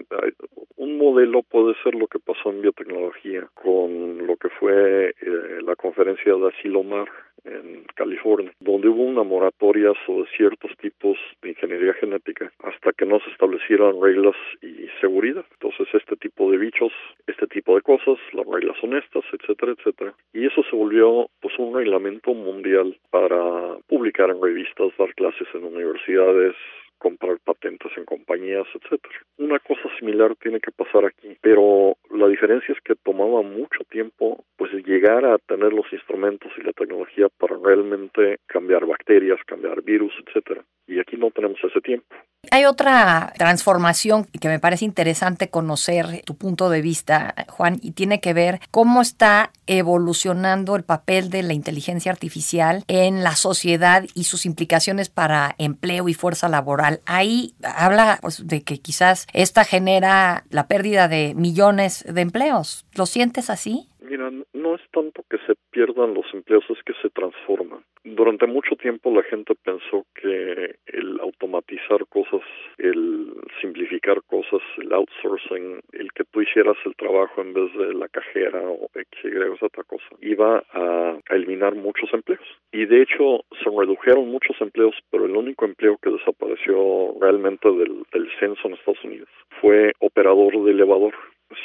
un 0.78 0.98
modelo 0.98 1.44
puede 1.44 1.74
ser 1.84 1.96
lo 1.96 2.08
que 2.08 2.20
pasó 2.20 2.52
en 2.52 2.62
biotecnología 2.62 3.50
con 3.56 4.26
lo 4.26 4.38
que 4.38 4.48
fue 4.48 5.10
eh, 5.10 5.62
la 5.62 5.76
conferencia 5.76 6.34
de 6.36 6.48
Asilomar 6.48 7.10
en 7.46 7.86
California, 7.96 8.54
donde 8.60 8.88
hubo 8.88 9.04
una 9.04 9.24
moratoria 9.24 9.92
sobre 10.06 10.30
ciertos 10.36 10.72
tipos 10.78 11.18
de 11.42 11.50
ingeniería 11.50 11.94
genética 11.94 12.52
hasta 12.64 12.94
que 12.94 13.06
no 13.06 13.20
se 13.20 13.30
establecieran 13.32 14.02
reglas 14.02 14.36
y 14.62 14.88
seguridad. 15.10 15.46
Entonces, 15.52 15.88
este 15.94 16.16
tipo 16.18 16.52
de 16.52 16.58
bichos, 16.58 16.94
este 17.28 17.48
tipo 17.48 17.76
de 17.76 17.82
cosas, 17.82 18.18
las 18.34 18.46
reglas 18.46 18.78
honestas, 18.84 19.24
etcétera, 19.34 19.74
etcétera. 19.78 20.14
Y 20.34 20.46
eso 20.46 20.62
se 20.70 20.76
volvió 20.76 21.30
pues 21.42 21.58
un 21.58 21.76
reglamento 21.76 22.34
mundial 22.34 22.96
para 23.10 23.78
publicar 23.88 24.30
en 24.30 24.42
revistas, 24.42 24.92
dar 24.98 25.14
clases 25.16 25.48
en 25.54 25.64
universidades, 25.64 26.56
comprar 27.00 27.40
patentes 27.44 27.92
en 27.98 28.06
compañías, 28.06 28.68
etcétera. 28.76 29.16
Una 29.38 29.58
cosa 29.60 29.90
similar 29.98 30.36
tiene 30.36 30.60
que 30.60 30.72
pasar 30.72 31.06
aquí, 31.06 31.36
pero 31.42 31.96
la 32.12 32.28
diferencia 32.28 32.74
es 32.74 32.82
que 32.82 32.96
tomaba 32.96 33.42
mucho 33.42 33.84
tiempo 33.90 34.44
pues 34.58 34.72
llegar 34.86 35.26
a 35.26 35.38
tener 35.38 35.74
los 35.74 35.92
instrumentos 35.92 36.52
y 36.58 36.62
la 36.62 36.74
tecnología 36.74 37.28
para 37.30 37.56
realmente 37.58 38.38
cambiar 38.46 38.86
bacterias, 38.86 39.40
cambiar 39.46 39.82
virus, 39.82 40.14
etcétera. 40.28 40.62
Y 40.88 41.00
aquí 41.00 41.18
no 41.18 41.32
tenemos 41.32 41.58
ese 41.64 41.82
tiempo. 41.82 42.16
Hay 42.52 42.66
otra 42.66 43.34
transformación 43.38 44.26
que 44.26 44.48
me 44.48 44.60
parece 44.60 44.86
interesante 44.86 45.50
conocer 45.50 46.24
tu 46.26 46.36
punto 46.36 46.70
de 46.70 46.82
vista, 46.82 47.36
Juan, 47.50 47.78
y 47.82 47.92
tiene 47.92 48.20
que 48.20 48.34
ver 48.34 48.60
cómo 48.72 49.02
está 49.02 49.52
evolucionando 49.68 50.76
el 50.76 50.84
papel 50.84 51.30
de 51.30 51.44
la 51.44 51.54
inteligencia 51.54 52.12
artificial 52.12 52.84
en 52.88 53.24
la 53.24 53.36
sociedad 53.36 54.04
y 54.16 54.24
sus 54.24 54.46
implicaciones 54.46 55.10
para 55.10 55.56
empleo 55.58 56.10
y 56.10 56.14
fuerza 56.14 56.50
laboral. 56.50 57.02
Ahí 57.06 57.54
habla 57.64 58.18
pues, 58.22 58.48
de 58.48 58.64
que 58.64 58.80
quizás 58.80 59.28
esta 59.34 59.64
genera 59.64 60.44
la 60.50 60.68
pérdida 60.68 61.08
de 61.08 61.34
millones 61.36 62.04
de 62.12 62.22
empleos. 62.22 62.86
¿Lo 62.96 63.06
sientes 63.06 63.50
así? 63.50 63.90
Mira, 64.02 64.32
no 64.54 64.76
es 64.76 64.82
tanto 64.92 65.24
que 65.30 65.38
se 65.46 65.54
pierdan 65.72 66.16
los 66.16 66.26
empleos, 66.34 66.64
es 66.70 66.82
que 66.84 66.94
se 67.02 67.10
transforman. 67.10 67.84
Durante 68.16 68.48
mucho 68.48 68.76
tiempo 68.76 69.12
la 69.12 69.24
gente 69.24 69.54
pensó 69.64 70.06
que 70.16 70.76
el 70.88 71.20
automatizar 71.22 72.06
cosas, 72.08 72.42
el 72.78 73.34
simplificar 73.62 74.22
cosas, 74.24 74.62
el 74.78 74.92
outsourcing, 74.94 75.80
el 75.94 76.12
que 76.14 76.24
tú 76.26 76.42
hicieras 76.42 76.78
el 76.86 76.96
trabajo 76.96 77.42
en 77.42 77.54
vez 77.54 77.72
de 77.78 77.94
la 77.94 78.08
cajera 78.08 78.62
o 78.62 78.90
X, 78.96 79.20
Y, 79.24 79.64
otra 79.64 79.84
cosa, 79.84 80.08
iba 80.22 80.64
a, 80.74 81.20
eliminar 81.30 81.76
muchos 81.76 82.12
empleos. 82.14 82.46
Y 82.72 82.86
de 82.86 83.04
hecho 83.04 83.46
se 83.64 83.70
redujeron 83.70 84.28
muchos 84.30 84.60
empleos, 84.60 84.96
pero 85.12 85.26
el 85.26 85.36
único 85.36 85.66
empleo 85.66 85.98
que 85.98 86.10
desapareció 86.10 87.14
realmente 87.22 87.70
del, 87.70 88.04
del 88.12 88.30
censo 88.40 88.68
en 88.68 88.74
Estados 88.74 89.04
Unidos 89.04 89.30
fue 89.62 89.94
operador 90.00 90.64
de 90.64 90.72
elevador 90.72 91.14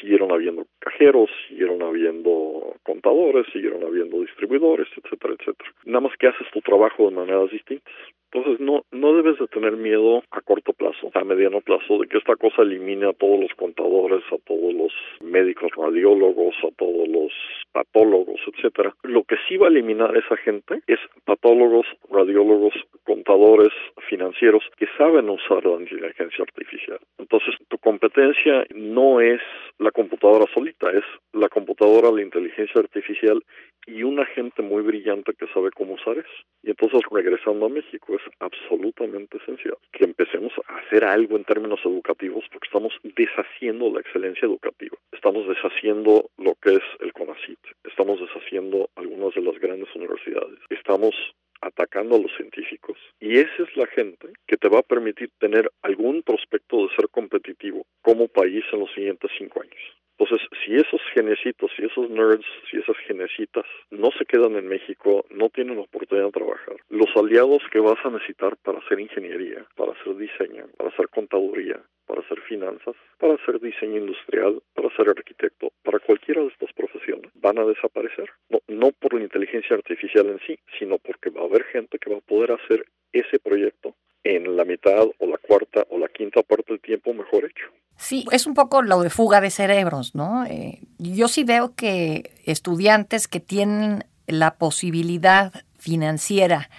siguieron 0.00 0.32
habiendo 0.32 0.66
cajeros, 0.78 1.30
siguieron 1.48 1.82
habiendo 1.82 2.74
contadores, 2.82 3.46
siguieron 3.52 3.84
habiendo 3.84 4.20
distribuidores, 4.20 4.88
etcétera, 4.96 5.34
etcétera. 5.38 5.70
Nada 5.84 6.00
más 6.00 6.16
que 6.18 6.28
haces 6.28 6.46
tu 6.52 6.60
trabajo 6.60 7.08
de 7.08 7.16
maneras 7.16 7.50
distintas. 7.50 7.94
Entonces 8.34 8.60
no 8.60 8.84
no 8.90 9.14
debes 9.14 9.38
de 9.38 9.46
tener 9.48 9.76
miedo 9.76 10.22
a 10.30 10.40
corto 10.40 10.72
plazo, 10.72 11.10
a 11.14 11.24
mediano 11.24 11.60
plazo, 11.60 11.98
de 11.98 12.08
que 12.08 12.18
esta 12.18 12.36
cosa 12.36 12.62
elimine 12.62 13.08
a 13.08 13.12
todos 13.12 13.38
los 13.38 13.52
contadores, 13.54 14.22
a 14.32 14.38
todos 14.46 14.74
los 14.74 14.92
médicos 15.20 15.70
radiólogos, 15.76 16.54
a 16.64 16.74
todos 16.76 17.08
los 17.08 17.32
patólogos, 17.72 18.40
etcétera. 18.46 18.94
Lo 19.02 19.24
que 19.24 19.36
sí 19.48 19.56
va 19.56 19.66
a 19.66 19.70
eliminar 19.70 20.16
esa 20.16 20.36
gente 20.36 20.80
es 20.86 20.98
patólogos, 21.24 21.86
radiólogos, 22.10 22.74
contadores, 23.04 23.72
financieros 24.08 24.62
que 24.78 24.86
saben 24.96 25.28
usar 25.28 25.64
la 25.64 25.80
inteligencia 25.80 26.44
artificial. 26.44 26.98
Entonces 27.18 27.54
tu 27.68 27.78
competencia 27.78 28.64
no 28.74 29.20
es 29.20 29.40
la 29.78 29.90
computadora 29.90 30.46
solita, 30.52 30.90
es 30.90 31.04
la 31.32 31.48
computadora, 31.48 32.10
la 32.10 32.22
inteligencia 32.22 32.80
artificial 32.80 33.42
y 33.86 34.02
una 34.02 34.24
gente 34.26 34.62
muy 34.62 34.82
brillante 34.82 35.34
que 35.34 35.46
sabe 35.48 35.70
cómo 35.70 35.94
usar 35.94 36.18
eso. 36.18 36.44
Y 36.62 36.70
entonces 36.70 37.00
regresando 37.10 37.66
a 37.66 37.68
México 37.68 38.14
es 38.14 38.22
absolutamente 38.40 39.38
esencial 39.38 39.76
que 39.92 40.04
empecemos 40.04 40.52
a 40.66 40.78
hacer 40.78 41.04
algo 41.04 41.36
en 41.36 41.44
términos 41.44 41.80
educativos 41.84 42.44
porque 42.50 42.66
estamos 42.66 42.92
deshaciendo 43.02 43.90
la 43.90 44.00
excelencia 44.00 44.46
educativa. 44.46 44.96
Estamos 45.12 45.46
deshaciendo 45.46 46.30
lo 46.38 46.54
que 46.56 46.74
es 46.74 46.84
el 47.00 47.12
CONACIT. 47.12 47.58
Estamos 47.84 48.20
deshaciendo 48.20 48.88
algunas 48.96 49.34
de 49.34 49.42
las 49.42 49.58
grandes 49.58 49.94
universidades. 49.94 50.58
Estamos 50.70 51.14
atacando 51.60 52.16
a 52.16 52.18
los 52.18 52.30
científicos. 52.36 52.98
Y 53.20 53.38
esa 53.38 53.62
es 53.62 53.76
la 53.76 53.86
gente 53.86 54.28
que 54.46 54.56
te 54.56 54.68
va 54.68 54.80
a 54.80 54.82
permitir 54.82 55.30
tener 55.38 55.70
algún 55.82 56.22
prospecto 56.22 56.86
de 56.86 56.94
ser 56.94 57.08
competitivo 57.08 57.86
como 58.02 58.28
país 58.28 58.64
en 58.72 58.80
los 58.80 58.92
siguientes 58.92 59.30
cinco 59.38 59.62
años. 59.62 60.03
Entonces, 60.18 60.47
si 60.64 60.75
esos 60.76 61.00
genecitos, 61.12 61.71
si 61.76 61.85
esos 61.85 62.09
nerds, 62.09 62.47
si 62.71 62.78
esas 62.78 62.97
genecitas 62.99 63.64
no 63.90 64.11
se 64.12 64.25
quedan 64.25 64.54
en 64.56 64.68
México, 64.68 65.25
no 65.30 65.49
tienen 65.49 65.78
oportunidad 65.78 66.26
de 66.26 66.33
trabajar, 66.33 66.76
los 66.88 67.09
aliados 67.16 67.62
que 67.73 67.80
vas 67.80 67.99
a 68.04 68.11
necesitar 68.11 68.56
para 68.59 68.78
hacer 68.78 69.00
ingeniería, 69.00 69.66
para 69.75 69.92
hacer 69.92 70.16
diseño, 70.16 70.66
para 70.76 70.90
hacer 70.90 71.09
contaduría, 71.09 71.83
para 72.06 72.21
hacer 72.21 72.40
finanzas, 72.42 72.94
para 73.18 73.35
hacer 73.35 73.61
diseño 73.61 73.99
industrial, 73.99 74.62
para 74.75 74.94
ser 74.97 75.09
arquitecto, 75.09 75.73
para 75.83 75.99
cualquiera 75.99 76.42
de 76.42 76.49
estas 76.49 76.73
profesiones, 76.75 77.30
van 77.35 77.59
a 77.59 77.64
desaparecer. 77.64 78.30
No, 78.49 78.61
no 78.68 78.92
por 78.92 79.14
la 79.14 79.23
inteligencia 79.23 79.75
artificial 79.75 80.26
en 80.28 80.38
sí, 80.47 80.56
sino 80.78 80.99
porque 80.99 81.30
va 81.30 81.42
a 81.42 81.47
haber 81.47 81.64
gente 81.64 81.99
que 81.99 82.11
va 82.11 82.18
a 82.18 82.21
poder 82.21 82.52
hacer 82.52 82.87
ese 83.12 83.38
proyecto 83.40 83.94
en 84.23 84.56
la 84.56 84.64
mitad 84.64 85.06
o 85.18 85.26
la 85.26 85.38
cuarta 85.38 85.85
o 85.90 85.99
la 85.99 86.09
quinta 86.09 86.42
parte 86.42 86.73
del 86.73 86.80
tiempo 86.80 87.12
mejor 87.12 87.44
hecho. 87.44 87.71
Sí, 87.96 88.24
es 88.32 88.46
un 88.46 88.54
poco 88.54 88.82
lo 88.82 89.00
de 89.00 89.10
fuga 89.10 89.40
de 89.40 89.50
cerebros, 89.50 90.14
¿no? 90.14 90.44
Eh, 90.44 90.80
yo 90.98 91.28
sí 91.28 91.44
veo 91.44 91.74
que 91.74 92.32
estudiantes 92.44 93.28
que 93.28 93.40
tienen 93.40 94.04
la 94.26 94.54
posibilidad 94.54 95.52
financiera 95.78 96.70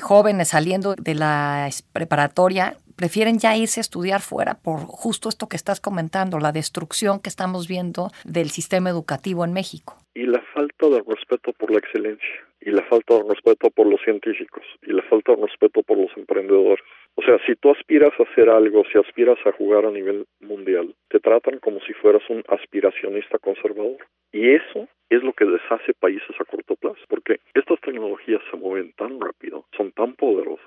jóvenes 0.00 0.48
saliendo 0.48 0.94
de 0.94 1.14
la 1.14 1.68
preparatoria 1.92 2.78
prefieren 2.96 3.38
ya 3.38 3.56
irse 3.56 3.80
a 3.80 3.82
estudiar 3.82 4.20
fuera 4.20 4.54
por 4.54 4.80
justo 4.80 5.28
esto 5.28 5.48
que 5.48 5.56
estás 5.56 5.80
comentando, 5.80 6.40
la 6.40 6.52
destrucción 6.52 7.20
que 7.20 7.28
estamos 7.28 7.68
viendo 7.68 8.10
del 8.24 8.50
sistema 8.50 8.90
educativo 8.90 9.44
en 9.44 9.52
México. 9.52 9.98
Y 10.14 10.24
la 10.24 10.42
falta 10.54 10.88
de 10.88 11.02
respeto 11.06 11.52
por 11.52 11.70
la 11.70 11.78
excelencia, 11.78 12.45
y 12.60 12.70
la 12.70 12.82
falta 12.82 13.14
de 13.14 13.28
respeto 13.28 13.70
por 13.70 13.86
los 13.86 14.00
científicos, 14.02 14.64
y 14.82 14.92
la 14.92 15.02
falta 15.02 15.34
de 15.34 15.42
respeto 15.42 15.82
por 15.82 15.98
los 15.98 16.10
emprendedores. 16.16 16.84
O 17.14 17.22
sea, 17.22 17.38
si 17.46 17.54
tú 17.56 17.70
aspiras 17.70 18.12
a 18.18 18.22
hacer 18.24 18.50
algo, 18.50 18.84
si 18.92 18.98
aspiras 18.98 19.38
a 19.46 19.52
jugar 19.52 19.86
a 19.86 19.90
nivel 19.90 20.26
mundial, 20.40 20.94
te 21.08 21.20
tratan 21.20 21.58
como 21.58 21.80
si 21.80 21.92
fueras 21.94 22.22
un 22.28 22.42
aspiracionista 22.48 23.38
conservador. 23.38 23.98
Y 24.32 24.50
eso 24.50 24.88
es 25.08 25.22
lo 25.22 25.32
que 25.32 25.44
deshace 25.44 25.94
países 25.94 26.34
a 26.38 26.44
corto 26.44 26.76
plazo, 26.76 27.00
porque 27.08 27.40
estas 27.54 27.80
tecnologías 27.80 28.42
se 28.50 28.56
mueven 28.56 28.92
tan 28.92 29.20
rápido, 29.20 29.64
son 29.76 29.92
tan 29.92 30.14
poderosas, 30.14 30.66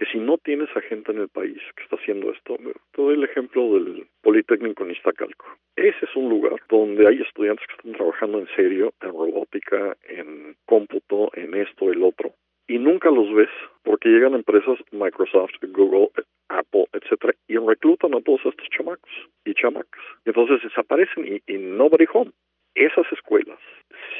que 0.00 0.06
si 0.06 0.18
no 0.18 0.38
tienes 0.38 0.74
a 0.74 0.80
gente 0.80 1.12
en 1.12 1.18
el 1.18 1.28
país 1.28 1.60
que 1.76 1.82
está 1.82 1.96
haciendo 1.96 2.32
esto, 2.32 2.56
te 2.56 3.02
doy 3.02 3.16
el 3.16 3.24
ejemplo 3.24 3.74
del 3.74 4.06
Politécnico 4.22 4.82
en 4.82 4.92
Iztacalco. 4.92 5.44
Ese 5.76 6.06
es 6.06 6.16
un 6.16 6.30
lugar 6.30 6.58
donde 6.70 7.06
hay 7.06 7.20
estudiantes 7.20 7.66
que 7.66 7.74
están 7.74 7.92
trabajando 7.92 8.38
en 8.38 8.48
serio 8.56 8.94
en 9.02 9.10
robótica, 9.10 9.94
en 10.08 10.56
cómputo, 10.64 11.30
en 11.34 11.52
esto, 11.52 11.92
el 11.92 12.02
otro, 12.02 12.32
y 12.66 12.78
nunca 12.78 13.10
los 13.10 13.30
ves 13.34 13.50
porque 13.82 14.08
llegan 14.08 14.32
empresas 14.32 14.78
Microsoft, 14.90 15.52
Google, 15.68 16.08
Apple, 16.48 16.86
etcétera, 16.94 17.34
y 17.46 17.58
reclutan 17.58 18.14
a 18.14 18.22
todos 18.22 18.40
estos 18.46 18.68
chamacos 18.70 19.12
y 19.44 19.52
chamacas. 19.52 20.02
Entonces 20.24 20.62
desaparecen 20.62 21.26
y, 21.26 21.52
y 21.52 21.58
nobody 21.58 22.06
home. 22.10 22.32
Esas 22.74 23.04
escuelas, 23.12 23.58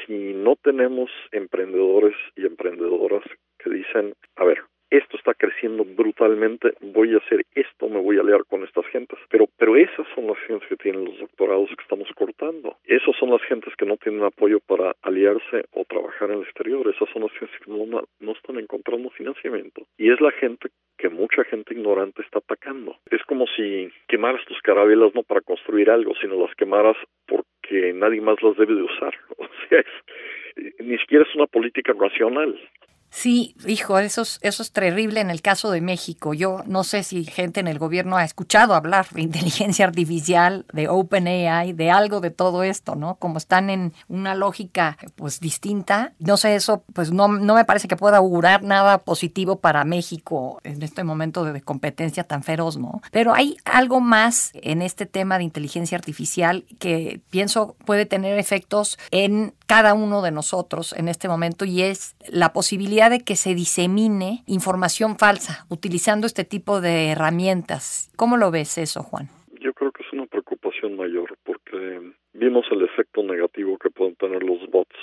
si 0.05 0.33
no 0.35 0.57
tenemos 0.57 1.09
emprendedores 1.31 2.15
y 2.35 2.45
emprendedoras 2.45 3.23
que 3.57 3.71
dicen, 3.71 4.13
a 4.35 4.43
ver, 4.43 4.59
esto 4.91 5.15
está 5.15 5.33
creciendo 5.33 5.85
brutalmente, 5.85 6.11
brutalmente, 6.21 6.73
voy 6.81 7.13
a 7.13 7.17
hacer 7.17 7.45
esto, 7.55 7.87
me 7.87 8.01
voy 8.01 8.17
a 8.17 8.21
aliar 8.21 8.43
con 8.45 8.63
estas 8.63 8.85
gentes. 8.87 9.17
Pero, 9.29 9.47
pero 9.57 9.77
esas 9.77 10.05
son 10.13 10.27
las 10.27 10.37
gentes 10.39 10.67
que 10.67 10.75
tienen 10.75 11.05
los 11.05 11.17
doctorados 11.19 11.69
que 11.69 11.81
estamos 11.81 12.09
cortando. 12.15 12.75
Esas 12.83 13.15
son 13.17 13.29
las 13.29 13.41
gentes 13.43 13.73
que 13.77 13.85
no 13.85 13.95
tienen 13.97 14.23
apoyo 14.23 14.59
para 14.59 14.93
aliarse 15.01 15.63
o 15.71 15.85
trabajar 15.85 16.29
en 16.29 16.39
el 16.39 16.43
exterior. 16.43 16.85
Esas 16.87 17.09
son 17.13 17.23
las 17.23 17.31
gentes 17.31 17.57
que 17.63 17.71
no, 17.71 18.03
no 18.19 18.31
están 18.33 18.59
encontrando 18.59 19.09
financiamiento. 19.11 19.83
Y 19.97 20.11
es 20.11 20.19
la 20.19 20.31
gente 20.31 20.69
que 20.97 21.09
mucha 21.09 21.43
gente 21.45 21.73
ignorante 21.73 22.21
está 22.21 22.39
atacando. 22.39 22.97
Es 23.09 23.23
como 23.23 23.47
si 23.47 23.89
quemaras 24.07 24.45
tus 24.45 24.61
carabelas 24.61 25.15
no 25.15 25.23
para 25.23 25.41
construir 25.41 25.89
algo, 25.89 26.13
sino 26.21 26.39
las 26.39 26.53
quemaras 26.55 26.97
porque 27.25 27.93
nadie 27.93 28.21
más 28.21 28.41
O 29.37 29.47
sea, 29.69 29.79
es, 29.79 30.75
ni 30.79 30.97
siquiera 30.97 31.25
es 31.27 31.35
una 31.35 31.47
política 31.47 31.93
racional. 31.97 32.59
Sí, 33.13 33.55
hijo, 33.67 33.99
eso 33.99 34.21
es, 34.21 34.39
eso 34.41 34.63
es 34.63 34.71
terrible 34.71 35.19
en 35.19 35.29
el 35.29 35.41
caso 35.41 35.69
de 35.69 35.81
México. 35.81 36.33
Yo 36.33 36.63
no 36.65 36.85
sé 36.85 37.03
si 37.03 37.25
gente 37.25 37.59
en 37.59 37.67
el 37.67 37.77
gobierno 37.77 38.15
ha 38.15 38.23
escuchado 38.23 38.73
hablar 38.73 39.07
de 39.11 39.21
inteligencia 39.21 39.85
artificial, 39.85 40.65
de 40.71 40.87
OpenAI, 40.87 41.73
de 41.73 41.91
algo 41.91 42.21
de 42.21 42.31
todo 42.31 42.63
esto, 42.63 42.95
¿no? 42.95 43.15
Como 43.15 43.37
están 43.37 43.69
en 43.69 43.93
una 44.07 44.33
lógica 44.33 44.97
pues 45.15 45.41
distinta. 45.41 46.13
No 46.19 46.37
sé, 46.37 46.55
eso 46.55 46.83
pues 46.93 47.11
no, 47.11 47.27
no 47.27 47.55
me 47.55 47.65
parece 47.65 47.89
que 47.89 47.97
pueda 47.97 48.17
augurar 48.17 48.63
nada 48.63 48.99
positivo 48.99 49.59
para 49.59 49.83
México 49.83 50.61
en 50.63 50.81
este 50.81 51.03
momento 51.03 51.43
de 51.43 51.61
competencia 51.61 52.23
tan 52.23 52.43
feroz, 52.43 52.77
¿no? 52.77 53.01
Pero 53.11 53.33
hay 53.33 53.57
algo 53.65 53.99
más 53.99 54.51
en 54.53 54.81
este 54.81 55.05
tema 55.05 55.37
de 55.37 55.43
inteligencia 55.43 55.97
artificial 55.97 56.63
que 56.79 57.19
pienso 57.29 57.75
puede 57.85 58.05
tener 58.05 58.39
efectos 58.39 58.97
en 59.11 59.53
cada 59.65 59.93
uno 59.93 60.21
de 60.21 60.31
nosotros 60.31 60.93
en 60.97 61.07
este 61.07 61.27
momento 61.27 61.65
y 61.65 61.81
es 61.81 62.15
la 62.27 62.53
posibilidad 62.53 63.00
de 63.09 63.21
que 63.21 63.35
se 63.35 63.55
disemine 63.55 64.43
información 64.45 65.17
falsa 65.17 65.65
utilizando 65.69 66.27
este 66.27 66.43
tipo 66.43 66.81
de 66.81 67.09
herramientas. 67.09 68.11
¿Cómo 68.15 68.37
lo 68.37 68.51
ves 68.51 68.77
eso, 68.77 69.03
Juan? 69.03 69.29
Yo 69.59 69.73
creo 69.73 69.91
que 69.91 70.03
es 70.03 70.13
una 70.13 70.25
preocupación 70.25 70.95
mayor 70.95 71.37
porque 71.43 72.13
vimos 72.33 72.65
el 72.71 72.83
efecto 72.83 73.23
negativo 73.23 73.77
que 73.77 73.89
pueden 73.89 74.15
tener 74.15 74.43
los 74.43 74.59
bots 74.69 74.95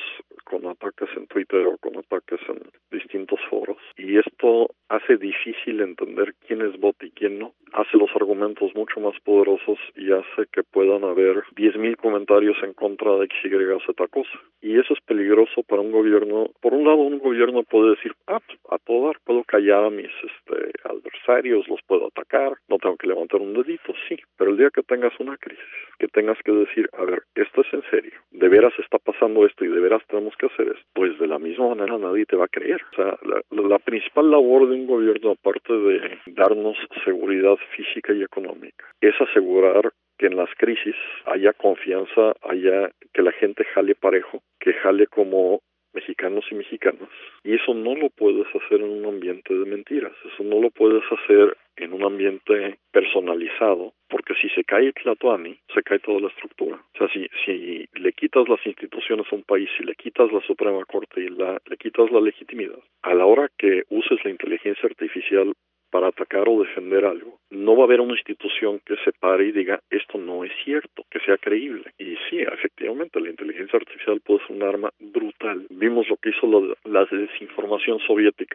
con 0.45 0.67
ataques 0.67 1.09
en 1.17 1.26
Twitter 1.26 1.67
o 1.67 1.76
con 1.78 1.97
ataques 1.97 2.40
en 2.49 2.61
distintos 3.08 3.40
foros. 3.48 3.78
Y 3.96 4.18
esto 4.18 4.68
hace 4.88 5.16
difícil 5.16 5.80
entender 5.80 6.34
quién 6.46 6.60
es 6.62 6.78
bot 6.78 6.96
y 7.02 7.10
quién 7.10 7.38
no. 7.38 7.54
Hace 7.72 7.96
los 7.96 8.10
argumentos 8.14 8.74
mucho 8.74 9.00
más 9.00 9.14
poderosos 9.24 9.78
y 9.96 10.12
hace 10.12 10.46
que 10.52 10.62
puedan 10.62 11.04
haber 11.04 11.44
10.000 11.56 11.96
comentarios 11.96 12.56
en 12.62 12.72
contra 12.74 13.16
de 13.16 13.24
X, 13.24 13.36
Y, 13.44 13.86
Z 13.86 14.06
cosa. 14.08 14.38
Y 14.60 14.78
eso 14.78 14.94
es 14.94 15.00
peligroso 15.00 15.62
para 15.62 15.82
un 15.82 15.92
gobierno. 15.92 16.50
Por 16.60 16.74
un 16.74 16.84
lado, 16.84 16.96
un 16.96 17.18
gobierno 17.18 17.62
puede 17.62 17.90
decir, 17.90 18.12
ah, 18.26 18.40
pues, 18.44 18.58
a 18.70 18.78
todo 18.78 19.06
dar, 19.06 19.16
puedo 19.24 19.44
callar 19.44 19.84
a 19.84 19.90
mis 19.90 20.10
este, 20.22 20.72
adversarios, 20.84 21.68
los 21.68 21.80
puedo 21.86 22.06
atacar, 22.06 22.52
no 22.68 22.78
tengo 22.78 22.96
que 22.96 23.06
levantar 23.06 23.40
un 23.40 23.54
dedito, 23.54 23.92
sí. 24.08 24.16
Pero 24.36 24.50
el 24.50 24.56
día 24.56 24.70
que 24.70 24.82
tengas 24.82 25.12
una 25.20 25.36
crisis, 25.36 25.62
que 25.98 26.08
tengas 26.08 26.38
que 26.44 26.52
decir, 26.52 26.88
a 26.96 27.04
ver, 27.04 27.22
esto 27.34 27.60
es 27.60 27.72
en 27.72 27.82
serio, 27.90 28.18
de 28.30 28.48
veras 28.48 28.72
está 28.78 28.98
esto 29.47 29.64
y 29.64 29.68
de 29.68 29.80
veras 29.80 30.02
tenemos 30.08 30.35
que 30.37 30.47
hacer 30.47 30.68
esto, 30.68 30.88
pues 30.94 31.18
de 31.18 31.26
la 31.26 31.38
misma 31.38 31.75
manera 31.75 31.99
nadie 31.99 32.26
te 32.26 32.37
va 32.37 32.47
a 32.47 32.49
creer. 32.49 32.80
O 32.92 32.97
sea, 32.97 33.18
la, 33.23 33.68
la 33.68 33.78
principal 33.78 34.30
labor 34.30 34.68
de 34.68 34.75
un 34.75 34.87
gobierno, 34.87 35.32
aparte 35.32 35.73
de 35.73 36.18
darnos 36.26 36.76
seguridad 37.04 37.56
física 37.76 38.12
y 38.12 38.23
económica, 38.23 38.85
es 39.00 39.14
asegurar 39.20 39.92
que 40.18 40.26
en 40.26 40.37
las 40.37 40.50
crisis 40.58 40.97
haya 41.26 41.52
confianza, 41.52 42.35
haya 42.42 42.90
que 43.12 43.23
la 43.23 43.32
gente 43.32 43.64
jale 43.64 43.94
parejo, 43.94 44.42
que 44.58 44.73
jale 44.75 45.06
como 45.06 45.61
mexicanos 45.94 46.44
y 46.50 46.54
mexicanas. 46.54 47.08
Y 47.44 47.54
eso 47.54 47.75
no 47.75 47.94
lo 47.94 48.11
puedes 48.11 48.47
hacer 48.54 48.80
en 48.80 48.90
un 48.90 49.06
ambiente 49.06 49.54
de 49.54 49.64
mentiras, 49.64 50.12
eso 50.32 50.42
no 50.42 50.61
lo 50.61 50.70
puedes 50.70 51.02
hacer 51.11 51.56
en 51.78 51.92
un 51.92 52.04
ambiente 52.04 52.78
personalizado, 52.90 53.92
porque 54.08 54.35
si 54.35 54.49
se 54.50 54.64
cae 54.64 54.92
Tlatuani, 54.92 55.58
se 55.75 55.82
cae 55.82 55.99
toda 55.99 56.20
la 56.20 56.28
estructura. 56.28 56.76
O 56.76 56.99
sea, 56.99 57.08
si, 57.08 57.26
si 57.44 57.88
le 57.94 58.12
quitas 58.12 58.49
las 58.49 58.64
instituciones 58.66 59.26
a 59.30 59.37
un 59.37 59.42
país, 59.42 59.68
si 59.76 59.85
le 59.85 59.94
quitas 59.94 60.32
la 60.32 60.40
Suprema 60.40 60.85
Corte 60.85 61.20
y 61.20 61.28
la, 61.28 61.61
le 61.66 61.76
quitas 61.76 62.11
la 62.11 62.20
legitimidad, 62.20 62.78
a 63.02 63.14
la 63.14 63.26
hora 63.26 63.49
que 63.56 63.85
uses 63.90 64.18
la 64.25 64.30
inteligencia 64.30 64.88
artificial 64.88 65.52
para 65.90 66.08
atacar 66.08 66.49
o 66.49 66.62
defender 66.62 67.04
algo, 67.04 67.38
no 67.50 67.76
va 67.76 67.82
a 67.82 67.87
haber 67.87 68.00
una 68.00 68.12
institución 68.12 68.80
que 68.85 68.97
se 69.04 69.12
pare 69.12 69.47
y 69.47 69.52
diga 69.52 69.80
esto 69.90 70.18
no 70.18 70.44
es 70.44 70.52
cierto, 70.64 71.04
que 71.11 71.20
sea 71.20 71.38
creíble. 71.38 71.92
Y 71.99 72.16
sí, 72.28 72.40
efectivamente, 72.40 73.20
la 73.20 73.30
inteligencia 73.30 73.78
artificial 73.78 74.20
puede 74.20 74.40
ser 74.47 74.56
un 74.56 74.62
arma 74.62 74.90
brutal. 74.99 75.66
Vimos 75.70 76.08
lo 76.08 76.16
que 76.16 76.30
hizo 76.30 76.47
la, 76.47 76.75
la 76.85 77.04
desinformación 77.11 78.00
soviética 78.00 78.48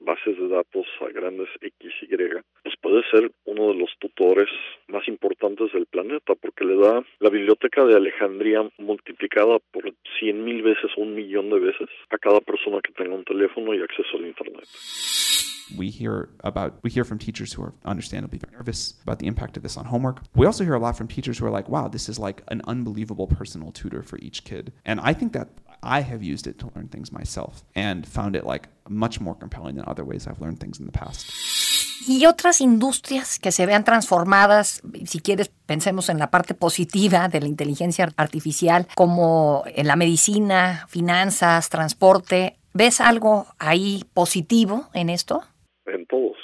bases 0.00 0.38
de 0.38 0.48
datos, 0.48 0.86
a 1.00 1.12
grandes 1.12 1.48
X, 1.60 1.92
Y, 2.02 2.16
pues 2.62 2.74
puede 2.80 3.02
ser 3.10 3.30
uno 3.44 3.68
de 3.68 3.74
los 3.74 3.90
tutores 3.98 4.48
más 4.88 5.06
importantes 5.08 5.72
del 5.72 5.86
planeta, 5.86 6.34
porque 6.34 6.64
le 6.64 6.76
da 6.76 7.04
la 7.20 7.30
biblioteca 7.30 7.84
de 7.84 7.96
Alejandría 7.96 8.68
multiplicada 8.78 9.58
por 9.72 9.84
mil 10.22 10.62
veces 10.62 10.90
o 10.96 11.02
un 11.02 11.14
millón 11.14 11.50
de 11.50 11.60
veces 11.60 11.88
a 12.10 12.18
cada 12.18 12.40
persona 12.40 12.80
que 12.80 12.92
tenga 12.92 13.14
un 13.14 13.24
teléfono 13.24 13.74
y 13.74 13.82
acceso 13.82 14.16
al 14.16 14.26
Internet. 14.26 14.64
we 15.76 15.90
hear 15.90 16.28
about 16.44 16.74
we 16.82 16.90
hear 16.90 17.04
from 17.04 17.18
teachers 17.18 17.52
who 17.52 17.62
are 17.62 17.74
understandably 17.84 18.40
nervous 18.52 18.94
about 19.02 19.18
the 19.18 19.26
impact 19.26 19.56
of 19.56 19.62
this 19.62 19.76
on 19.76 19.84
homework. 19.84 20.22
We 20.34 20.46
also 20.46 20.64
hear 20.64 20.74
a 20.74 20.78
lot 20.78 20.96
from 20.96 21.08
teachers 21.08 21.38
who 21.38 21.46
are 21.46 21.50
like 21.50 21.68
wow 21.68 21.88
this 21.88 22.08
is 22.08 22.18
like 22.18 22.42
an 22.48 22.62
unbelievable 22.66 23.26
personal 23.26 23.72
tutor 23.72 24.02
for 24.02 24.18
each 24.18 24.44
kid. 24.44 24.72
And 24.84 25.00
i 25.00 25.12
think 25.12 25.32
that 25.32 25.48
i 25.86 26.02
have 26.02 26.22
used 26.22 26.46
it 26.46 26.58
to 26.58 26.70
learn 26.74 26.88
things 26.88 27.12
myself 27.12 27.64
and 27.74 28.06
found 28.06 28.36
it 28.36 28.44
like 28.44 28.68
much 28.88 29.20
more 29.20 29.34
compelling 29.34 29.76
than 29.76 29.84
other 29.86 30.04
ways 30.04 30.26
i've 30.26 30.40
learned 30.40 30.60
things 30.60 30.78
in 30.78 30.86
the 30.86 30.92
past 30.92 31.32
y 32.06 32.26
otras 32.26 32.60
industrias 32.60 33.38
que 33.38 33.50
se 33.50 33.66
vean 33.66 33.84
transformadas, 33.84 34.82
si 35.04 35.20
quieres 35.20 35.48
pensemos 35.66 36.08
en 36.08 36.18
la 36.18 36.30
parte 36.30 36.54
positiva 36.54 37.28
de 37.28 37.40
la 37.40 37.48
inteligencia 37.48 38.08
artificial, 38.16 38.86
como 38.94 39.64
en 39.66 39.86
la 39.86 39.96
medicina, 39.96 40.86
finanzas, 40.88 41.68
transporte, 41.68 42.56
¿ves 42.74 43.00
algo 43.00 43.46
ahí 43.58 44.04
positivo 44.14 44.88
en 44.94 45.10
esto? 45.10 45.42
En 45.86 46.06
todos. 46.06 46.36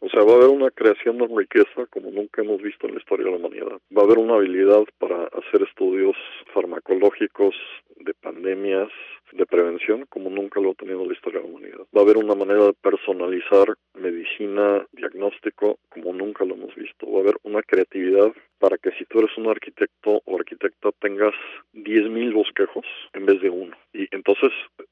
O 0.00 0.08
sea, 0.08 0.22
va 0.22 0.32
a 0.32 0.36
haber 0.36 0.50
una 0.50 0.70
creación 0.70 1.18
de 1.18 1.26
riqueza 1.26 1.86
como 1.90 2.10
nunca 2.10 2.42
hemos 2.42 2.60
visto 2.62 2.86
en 2.86 2.94
la 2.94 3.00
historia 3.00 3.26
de 3.26 3.32
la 3.32 3.38
humanidad. 3.38 3.78
Va 3.96 4.02
a 4.02 4.04
haber 4.04 4.18
una 4.18 4.34
habilidad 4.34 4.84
para 4.98 5.24
hacer 5.24 5.62
estudios 5.66 6.14
farmacológicos 6.54 7.54
de 7.96 8.14
pandemias, 8.14 8.88
de 9.32 9.46
prevención, 9.46 10.06
como 10.08 10.30
nunca 10.30 10.60
lo 10.60 10.70
ha 10.70 10.74
tenido 10.74 11.04
la 11.04 11.12
historia 11.12 11.40
de 11.40 11.46
la 11.46 11.52
humanidad. 11.52 11.86
Va 11.94 12.00
a 12.00 12.04
haber 12.04 12.18
una 12.18 12.34
manera 12.34 12.66
de 12.66 12.72
personalizar 12.74 13.74
medicina, 13.94 14.86
diagnóstico, 14.92 15.78
como 15.88 16.12
nunca 16.12 16.44
lo 16.44 16.54
hemos 16.54 16.74
visto. 16.74 17.10
Va 17.10 17.18
a 17.18 17.22
haber 17.22 17.36
una 17.42 17.62
creatividad 17.62 18.32
para 18.58 18.78
que 18.78 18.92
si 18.92 19.04
tú 19.06 19.18
eres 19.18 19.36
un 19.36 19.48
arquitecto 19.48 20.22
o 20.24 20.36
arquitecta 20.36 20.90
tengas 21.00 21.34
10.000 21.74 22.32
bosquejos 22.32 22.86
en 23.12 23.26
vez 23.26 23.42
de 23.42 23.50
uno. 23.50 23.76
Y 23.92 24.06
entonces 24.12 24.50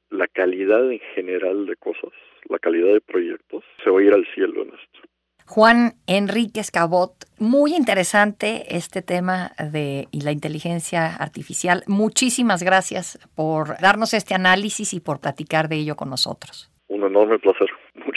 la 0.09 0.27
calidad 0.27 0.91
en 0.91 0.99
general 1.15 1.65
de 1.65 1.75
cosas, 1.77 2.11
la 2.49 2.59
calidad 2.59 2.93
de 2.93 3.01
proyectos, 3.01 3.63
se 3.83 3.89
va 3.89 3.99
a 3.99 4.03
ir 4.03 4.13
al 4.13 4.27
cielo 4.35 4.63
en 4.63 4.69
esto. 4.69 4.99
Juan 5.45 5.93
Enrique 6.07 6.61
Escabot, 6.61 7.13
muy 7.43 7.75
interesante 7.75 8.75
este 8.75 9.01
tema 9.01 9.51
de 9.59 10.07
la 10.11 10.31
inteligencia 10.31 11.13
artificial. 11.15 11.83
Muchísimas 11.87 12.63
gracias 12.63 13.19
por 13.35 13.77
darnos 13.79 14.13
este 14.13 14.33
análisis 14.33 14.93
y 14.93 15.01
por 15.01 15.19
platicar 15.19 15.67
de 15.67 15.75
ello 15.75 15.95
con 15.95 16.09
nosotros. 16.09 16.71
Un 16.87 17.03
enorme 17.03 17.37
placer. 17.39 17.67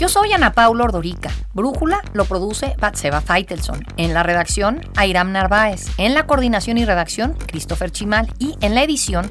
Yo 0.00 0.08
soy 0.08 0.32
Ana 0.32 0.54
Paula 0.54 0.84
Ordorica. 0.84 1.30
Brújula 1.52 2.00
lo 2.14 2.24
produce 2.24 2.74
Batseba 2.80 3.20
Feitelson. 3.20 3.84
En 3.98 4.14
la 4.14 4.22
redacción, 4.22 4.80
Airam 4.96 5.30
Narváez. 5.30 5.88
En 5.98 6.14
la 6.14 6.26
coordinación 6.26 6.78
y 6.78 6.86
redacción, 6.86 7.34
Christopher 7.34 7.90
Chimal. 7.90 8.32
Y 8.38 8.56
en 8.62 8.74
la 8.74 8.82
edición, 8.82 9.30